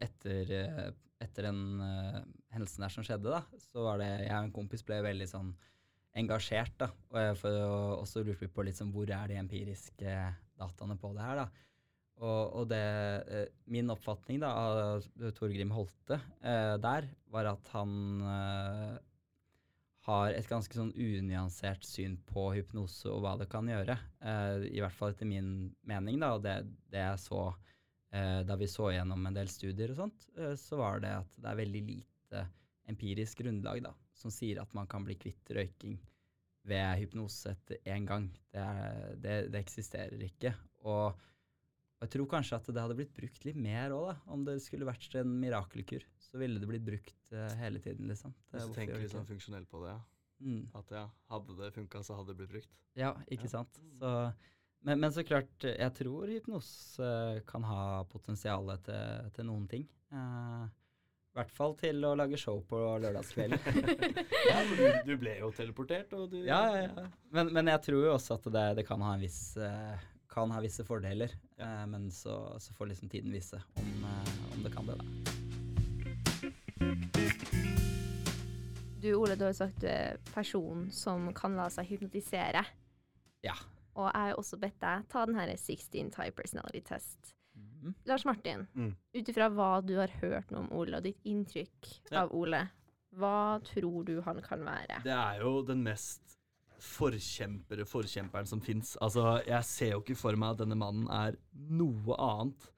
etter, 0.04 0.52
eh, 0.52 0.90
etter 1.24 1.50
den 1.50 1.62
eh, 1.84 2.20
hendelsen 2.56 2.86
der 2.86 2.94
som 2.94 3.06
skjedde, 3.06 3.34
da. 3.34 3.62
Så 3.68 3.86
var 3.86 4.02
det 4.02 4.10
Jeg 4.26 4.34
og 4.36 4.48
en 4.50 4.56
kompis 4.56 4.86
ble 4.88 5.02
veldig 5.06 5.30
sånn 5.32 5.54
engasjert, 6.16 6.76
da. 6.80 6.90
Og 7.12 7.22
jeg 7.22 7.38
får 7.42 7.56
jo 7.60 7.76
også 8.00 8.24
lurte 8.26 8.52
på 8.52 8.66
litt 8.66 8.80
sånn 8.80 8.94
hvor 8.96 9.10
er 9.12 9.32
de 9.32 9.40
empiriske 9.42 10.18
dataene 10.56 10.98
på 11.00 11.12
det 11.16 11.26
her, 11.26 11.44
da. 11.44 11.48
Og, 12.24 12.62
og 12.62 12.70
det 12.72 12.86
eh, 13.28 13.50
Min 13.72 13.92
oppfatning 13.92 14.40
da 14.40 14.54
av 14.56 15.04
Torgrim 15.36 15.74
Holte 15.76 16.16
eh, 16.40 16.76
der, 16.80 17.10
var 17.34 17.50
at 17.52 17.74
han 17.74 17.92
eh, 18.24 18.96
har 20.06 20.36
et 20.38 20.48
ganske 20.48 20.78
sånn 20.78 20.94
unyansert 20.94 21.86
syn 21.86 22.16
på 22.30 22.52
hypnose 22.56 23.10
og 23.10 23.24
hva 23.26 23.34
det 23.42 23.50
kan 23.52 23.68
gjøre. 23.68 23.98
Eh, 24.22 24.68
I 24.78 24.84
hvert 24.84 24.96
fall 24.96 25.16
etter 25.16 25.28
min 25.28 25.74
mening, 25.88 26.22
da, 26.22 26.36
og 26.38 26.46
det, 26.46 26.60
det 26.94 27.02
jeg 27.02 27.24
så 27.26 27.42
eh, 27.50 27.75
da 28.48 28.56
vi 28.60 28.68
så 28.72 28.90
gjennom 28.94 29.26
en 29.28 29.36
del 29.36 29.50
studier 29.52 29.92
og 29.94 30.00
sånt, 30.04 30.28
eh, 30.40 30.54
så 30.60 30.80
var 30.80 31.02
det 31.04 31.14
at 31.20 31.32
det 31.42 31.52
er 31.52 31.60
veldig 31.62 31.84
lite 31.90 32.44
empirisk 32.92 33.42
grunnlag 33.42 33.82
da, 33.88 33.94
som 34.14 34.32
sier 34.34 34.62
at 34.62 34.74
man 34.78 34.88
kan 34.88 35.04
bli 35.08 35.16
kvitt 35.20 35.50
røyking 35.58 35.98
ved 36.66 37.00
hypnose 37.02 37.52
etter 37.54 37.78
én 37.94 38.06
gang. 38.10 38.28
Det, 38.54 38.62
er, 38.62 39.16
det, 39.22 39.34
det 39.54 39.60
eksisterer 39.62 40.22
ikke. 40.26 40.54
Og 40.86 41.18
jeg 42.02 42.12
tror 42.14 42.28
kanskje 42.30 42.58
at 42.58 42.68
det 42.74 42.82
hadde 42.82 42.98
blitt 42.98 43.14
brukt 43.18 43.46
litt 43.48 43.58
mer 43.58 43.94
òg, 43.96 44.08
da. 44.12 44.16
Om 44.34 44.44
det 44.48 44.56
skulle 44.66 44.88
vært 44.90 45.14
en 45.22 45.30
mirakelkur, 45.42 46.04
så 46.22 46.42
ville 46.42 46.60
det 46.62 46.70
blitt 46.70 46.86
brukt 46.86 47.32
uh, 47.34 47.48
hele 47.62 47.80
tiden, 47.82 48.10
liksom. 48.12 48.34
Det, 48.50 48.58
Hvis 48.60 48.68
du 48.70 48.76
tenker 48.80 49.00
litt 49.02 49.14
sånn 49.14 49.24
ikke? 49.26 49.34
funksjonelt 49.36 49.70
på 49.72 49.82
det, 49.86 49.94
ja. 49.94 50.02
mm. 50.46 50.64
At 50.82 50.92
ja, 50.98 51.06
hadde 51.32 51.58
det 51.62 51.72
funka, 51.78 52.02
så 52.06 52.18
hadde 52.20 52.34
det 52.34 52.40
blitt 52.42 52.54
brukt. 52.58 52.76
Ja, 53.00 53.14
ikke 53.30 53.48
Ja. 53.50 53.54
sant. 53.58 53.80
Så, 53.98 54.12
men, 54.86 55.00
men 55.02 55.14
så 55.14 55.24
klart, 55.26 55.66
jeg 55.66 55.94
tror 55.98 56.30
hypnose 56.30 57.02
eh, 57.02 57.44
kan 57.50 57.64
ha 57.66 58.04
potensial 58.10 58.70
til, 58.86 59.32
til 59.34 59.48
noen 59.48 59.66
ting. 59.72 59.88
Eh, 60.14 60.66
I 61.34 61.40
hvert 61.40 61.54
fall 61.54 61.74
til 61.80 62.06
å 62.06 62.14
lage 62.20 62.38
show 62.38 62.62
på 62.70 62.82
lørdagskvelden. 63.02 63.58
ja, 64.52 64.60
for 64.60 64.76
du, 64.78 64.86
du 65.10 65.16
ble 65.22 65.40
jo 65.40 65.50
teleportert, 65.58 66.14
og 66.14 66.30
du 66.36 66.44
ja, 66.44 66.62
ja, 66.78 66.86
ja. 66.86 67.08
Men, 67.34 67.50
men 67.56 67.74
jeg 67.74 67.82
tror 67.88 68.06
jo 68.06 68.14
også 68.14 68.38
at 68.38 68.46
det, 68.54 68.68
det 68.82 68.86
kan 68.86 69.02
ha 69.02 69.16
en 69.18 69.26
viss 69.26 69.58
eh, 69.58 70.06
kan 70.30 70.52
ha 70.54 70.62
visse 70.62 70.86
fordeler, 70.86 71.34
eh, 71.58 71.86
men 71.90 72.10
så, 72.14 72.38
så 72.62 72.78
får 72.78 72.94
liksom 72.94 73.10
tiden 73.10 73.34
vise 73.34 73.58
om, 73.82 73.92
om 74.54 74.66
det 74.68 74.74
kan 74.76 74.86
det. 74.86 75.00
da. 75.02 75.06
Du, 79.02 79.14
Ole, 79.16 79.36
du 79.38 79.48
har 79.48 79.54
jo 79.54 79.58
sagt 79.64 79.82
du 79.82 79.90
er 79.90 80.18
person 80.34 80.92
som 80.94 81.32
kan 81.38 81.58
la 81.58 81.72
seg 81.74 81.90
hypnotisere. 81.90 82.62
Ja. 83.46 83.58
Og 83.96 84.12
jeg 84.12 84.22
har 84.22 84.34
også 84.36 84.60
bedt 84.60 84.80
deg 84.82 85.08
ta 85.10 85.26
den 85.26 85.36
her 85.40 85.48
16 85.56 86.12
type 86.12 86.36
personality 86.36 86.82
test. 86.82 87.34
Mhm. 87.56 87.94
Lars 88.06 88.26
Martin, 88.26 88.68
Mm. 88.76 88.96
ut 89.16 89.30
ifra 89.30 89.50
hva 89.50 89.82
du 89.86 89.96
har 89.96 90.08
hørt 90.20 90.52
nå 90.52 90.58
om 90.60 90.72
Ole, 90.74 90.98
og 90.98 91.04
ditt 91.04 91.24
inntrykk 91.24 92.02
Ja. 92.12 92.24
av 92.24 92.34
Ole, 92.34 92.70
hva 93.16 93.60
tror 93.64 94.04
du 94.06 94.22
han 94.22 94.42
kan 94.42 94.60
være? 94.66 95.02
Det 95.04 95.12
er 95.14 95.40
jo 95.40 95.62
den 95.64 95.84
mest 95.84 96.38
forkjempere 96.78 97.86
forkjemperen 97.88 98.46
som 98.48 98.60
fins. 98.62 98.98
Altså, 99.02 99.42
jeg 99.48 99.64
ser 99.64 99.92
jo 99.92 100.02
ikke 100.02 100.16
for 100.18 100.36
meg 100.36 100.50
at 100.52 100.58
denne 100.68 100.76
mannen 100.76 101.08
er 101.10 101.38
noe 101.54 102.16
annet 102.20 102.70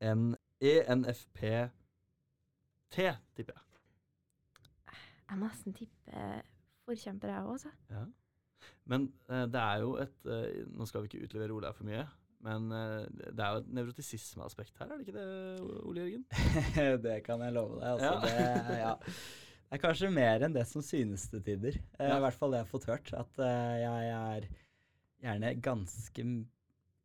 enn 0.00 0.36
ENFP-T, 0.62 1.70
tipper 3.36 3.52
jeg. 3.52 3.62
Jeg 5.30 5.38
må 5.38 5.46
nesten 5.48 5.72
tippe 5.74 6.42
forkjemper, 6.86 7.28
jeg 7.28 7.42
òg, 7.44 7.50
altså. 7.52 7.70
Ja. 7.90 8.04
Men 8.90 9.06
eh, 9.30 9.44
det 9.46 9.60
er 9.62 9.82
jo 9.84 9.92
et 10.02 10.26
eh, 10.26 10.64
Nå 10.74 10.86
skal 10.90 11.04
vi 11.04 11.10
ikke 11.12 11.26
utlevere 11.28 11.54
Ole 11.54 11.68
her 11.70 11.76
for 11.76 11.86
mye, 11.86 12.02
men 12.42 12.64
eh, 12.74 13.04
det 13.30 13.38
er 13.44 13.52
jo 13.54 13.60
et 13.62 13.68
nevrotisismeaspekt 13.78 14.80
her, 14.80 14.90
er 14.90 14.98
det 14.98 15.06
ikke 15.06 15.14
det, 15.20 15.26
Ole 15.86 16.02
Jørgen? 16.06 16.24
det 17.06 17.20
kan 17.26 17.44
jeg 17.46 17.54
love 17.54 17.78
deg. 17.78 17.86
Altså, 17.92 18.10
Ja. 18.10 18.56
det, 18.66 18.78
ja. 18.80 18.94
det 19.70 19.78
er 19.78 19.82
kanskje 19.84 20.10
mer 20.12 20.42
enn 20.48 20.56
det 20.56 20.64
som 20.68 20.82
synes 20.82 21.28
til 21.30 21.44
tider. 21.46 21.78
Eh, 22.00 22.08
Ja. 22.08 22.16
I 22.18 22.24
hvert 22.26 22.38
fall 22.40 22.50
det 22.50 22.58
jeg 22.62 22.66
har 22.66 22.72
fått 22.74 22.88
hørt. 22.90 23.12
At 23.14 23.38
eh, 23.38 23.76
jeg 23.84 24.10
er 24.16 24.48
gjerne 25.22 25.52
ganske 25.62 26.24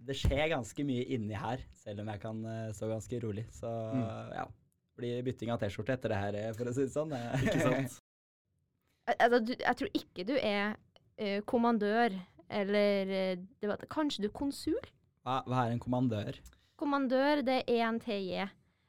Det 0.09 0.15
skjer 0.17 0.49
ganske 0.55 0.83
mye 0.85 1.05
inni 1.13 1.37
her, 1.37 1.61
selv 1.77 2.01
om 2.01 2.09
jeg 2.09 2.21
kan 2.25 2.41
eh, 2.45 2.71
stå 2.73 2.89
ganske 2.95 3.21
rolig. 3.23 3.45
Så 3.53 3.69
Mm. 3.93 4.33
ja. 4.33 4.47
Blir 4.97 5.21
bytting 5.21 5.51
av 5.53 5.59
T-skjorte 5.61 5.93
etter 5.93 6.09
det 6.09 6.17
her, 6.17 6.53
for 6.57 6.65
å 6.65 6.73
si 6.73 6.81
det 6.87 6.93
sånn. 6.97 7.13
Ikke 7.45 7.61
sant? 7.61 8.01
Altså, 9.07 9.37
du, 9.39 9.53
jeg 9.55 9.77
tror 9.79 9.89
ikke 9.95 10.23
du 10.27 10.33
er 10.35 10.73
eh, 11.17 11.41
kommandør, 11.45 12.15
eller 12.49 13.12
eh, 13.13 13.38
det 13.62 13.69
var, 13.69 13.84
Kanskje 13.91 14.23
du 14.23 14.27
er 14.30 14.36
konsul? 14.36 14.80
Hva, 15.23 15.41
hva 15.47 15.65
er 15.67 15.73
en 15.75 15.82
kommandør? 15.84 16.38
Kommandør, 16.77 17.41
det 17.41 17.63
er 17.67 17.88
ENTJ. 17.89 18.47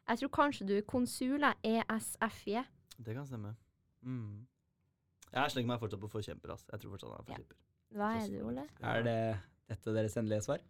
Jeg 0.09 0.19
tror 0.21 0.31
kanskje 0.33 0.67
du 0.69 0.75
er 0.79 0.85
konsul, 0.89 1.41
jeg. 1.41 1.55
E 1.65 1.83
ESFJ. 1.97 2.63
Det 2.99 3.15
kan 3.15 3.27
stemme. 3.27 3.55
Mm. 4.03 4.47
Jeg 5.33 5.51
slenger 5.53 5.69
meg 5.73 5.81
fortsatt 5.83 6.01
på 6.01 6.09
forkjemper. 6.13 6.53
ass. 6.55 6.65
Jeg 6.73 6.81
tror 6.81 6.95
fortsatt 6.95 7.11
han 7.11 7.19
er 7.19 7.25
Ja. 7.25 7.35
forkjemper. 7.35 7.57
Hva 7.99 8.09
er 8.17 8.29
det, 8.29 8.43
Ole? 8.45 8.65
Er 8.81 9.03
det 9.03 9.19
dette 9.69 9.95
deres 9.97 10.17
endelige 10.17 10.43
svar? 10.45 10.61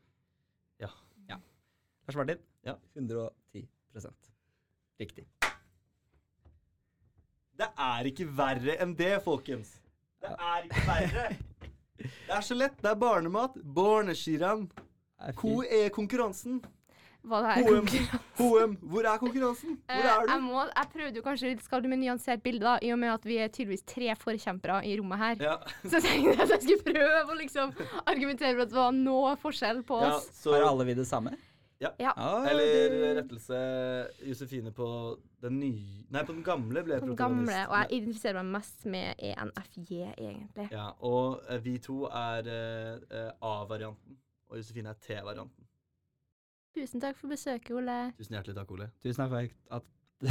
Ja. 0.80 0.88
ja. 1.28 1.36
Lars 2.06 2.16
Martin? 2.16 2.38
Ja. 2.64 2.74
110% 2.96 4.32
Riktig. 5.00 5.26
Det 7.58 7.66
er 7.78 8.06
ikke 8.06 8.26
verre 8.38 8.76
enn 8.82 8.94
det, 8.98 9.16
folkens. 9.22 9.80
Det 10.22 10.34
er 10.34 10.66
ikke 10.66 10.86
verre. 10.86 11.28
Det 11.98 12.34
er 12.36 12.42
så 12.46 12.54
lett. 12.54 12.76
Det 12.82 12.90
er 12.90 12.98
barnemat. 12.98 13.56
Barneskirenn. 13.74 14.68
Hvor 15.34 15.64
er 15.66 15.88
konkurransen? 15.94 16.60
Hva 17.28 17.40
det 17.42 17.54
er 17.58 17.66
HM. 17.66 17.88
HM, 18.38 18.74
hvor 18.88 19.06
er 19.10 19.18
konkurransen? 19.20 19.74
Hvor 19.90 20.06
er 20.06 20.06
er 20.06 20.28
jeg, 20.30 20.38
du? 20.38 20.44
må, 20.46 20.62
jeg 20.62 20.90
prøvde 20.92 21.18
jo 21.18 21.24
kanskje 21.24 21.50
skal 21.64 21.82
du 21.82 21.88
med 21.90 22.00
nyansert 22.00 22.42
bilde, 22.44 22.62
da, 22.64 22.76
i 22.82 22.92
og 22.94 23.00
med 23.02 23.10
at 23.12 23.26
vi 23.26 23.40
er 23.42 23.50
tydeligvis 23.52 23.82
tre 23.90 24.14
forkjempere 24.16 24.78
i 24.86 24.94
rommet 25.00 25.18
her. 25.18 25.42
Ja, 25.42 25.56
Så 25.90 25.98
jeg 25.98 26.06
tenkte 26.06 26.46
at 26.46 26.54
jeg 26.54 26.62
skulle 26.62 26.94
prøve 26.94 27.34
å 27.34 27.38
liksom 27.40 27.74
argumentere 28.06 28.54
for 28.54 28.64
at 28.64 28.72
det 28.72 28.78
var 28.78 28.96
noe 28.96 29.34
forskjell 29.42 29.82
på 29.88 30.00
ja, 30.04 30.14
oss. 30.14 30.30
så, 30.38 30.54
er 30.56 30.68
alle 30.70 30.86
vi 30.88 30.96
det 31.00 31.08
samme? 31.10 31.34
Ja. 31.80 31.88
ja. 32.02 32.12
eller 32.50 33.14
rettelse 33.20 33.58
Josefine 34.26 34.72
på 34.74 35.18
den 35.42 35.60
nye 35.60 36.06
Nei, 36.10 36.24
på 36.26 36.32
den 36.32 36.42
gamle 36.42 36.82
ble 36.82 36.94
den 36.98 37.12
protagonist. 37.12 37.52
gamle, 37.52 37.68
og 37.68 37.76
jeg 37.78 37.86
identifiserer 38.00 38.42
meg 38.42 38.52
mest 38.56 38.86
med 38.90 39.14
ENFJ, 39.18 39.92
egentlig. 40.18 40.68
Ja, 40.72 40.88
og 41.06 41.44
eh, 41.48 41.60
vi 41.64 41.76
to 41.78 42.00
er 42.10 42.48
eh, 42.50 43.30
A-varianten, 43.46 44.18
og 44.50 44.56
Josefine 44.58 44.88
er 44.90 44.98
T-varianten. 45.06 45.64
Tusen 46.74 47.00
takk 47.00 47.16
for 47.20 47.28
besøket, 47.30 47.70
Ole. 47.76 48.12
Tusen 48.18 48.34
hjertelig 48.34 48.56
takk, 48.58 48.70
Ole. 48.74 48.90
Tusen 49.02 49.22
takk 49.22 49.30
for 49.30 49.38
at 49.78 49.82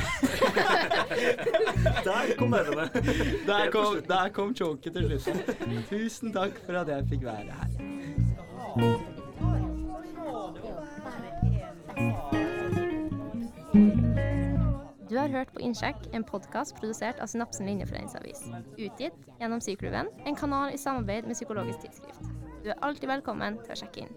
Der 2.07 2.35
kom 2.37 2.49
nervene. 2.51 2.89
Der 3.47 3.71
kom, 3.71 4.01
der 4.07 4.29
kom 4.35 4.55
choket 4.55 4.93
til 4.93 5.19
slutt. 5.19 5.57
Tusen 5.89 6.33
takk 6.35 6.59
for 6.65 6.73
at 6.81 6.87
jeg 6.91 7.07
fikk 7.07 7.23
være 7.23 7.51
her. 7.55 9.06
Du 15.09 15.17
har 15.17 15.27
hørt 15.27 15.47
på 15.55 15.59
Innsjekk, 15.63 15.95
en 16.13 16.23
podkast 16.27 16.75
produsert 16.75 17.19
av 17.23 17.29
Synapsen 17.31 17.65
Linjeforeningsavis. 17.69 18.41
Utgitt 18.75 19.15
gjennom 19.39 19.61
Syklubben, 19.63 20.07
en 20.27 20.35
kanal 20.35 20.73
i 20.75 20.77
samarbeid 20.81 21.23
med 21.23 21.35
Psykologisk 21.39 21.79
tidsskrift. 21.85 22.21
Du 22.63 22.69
er 22.73 22.81
alltid 22.83 23.07
velkommen 23.07 23.55
til 23.63 23.71
å 23.71 23.79
sjekke 23.79 23.99
inn. 24.03 24.11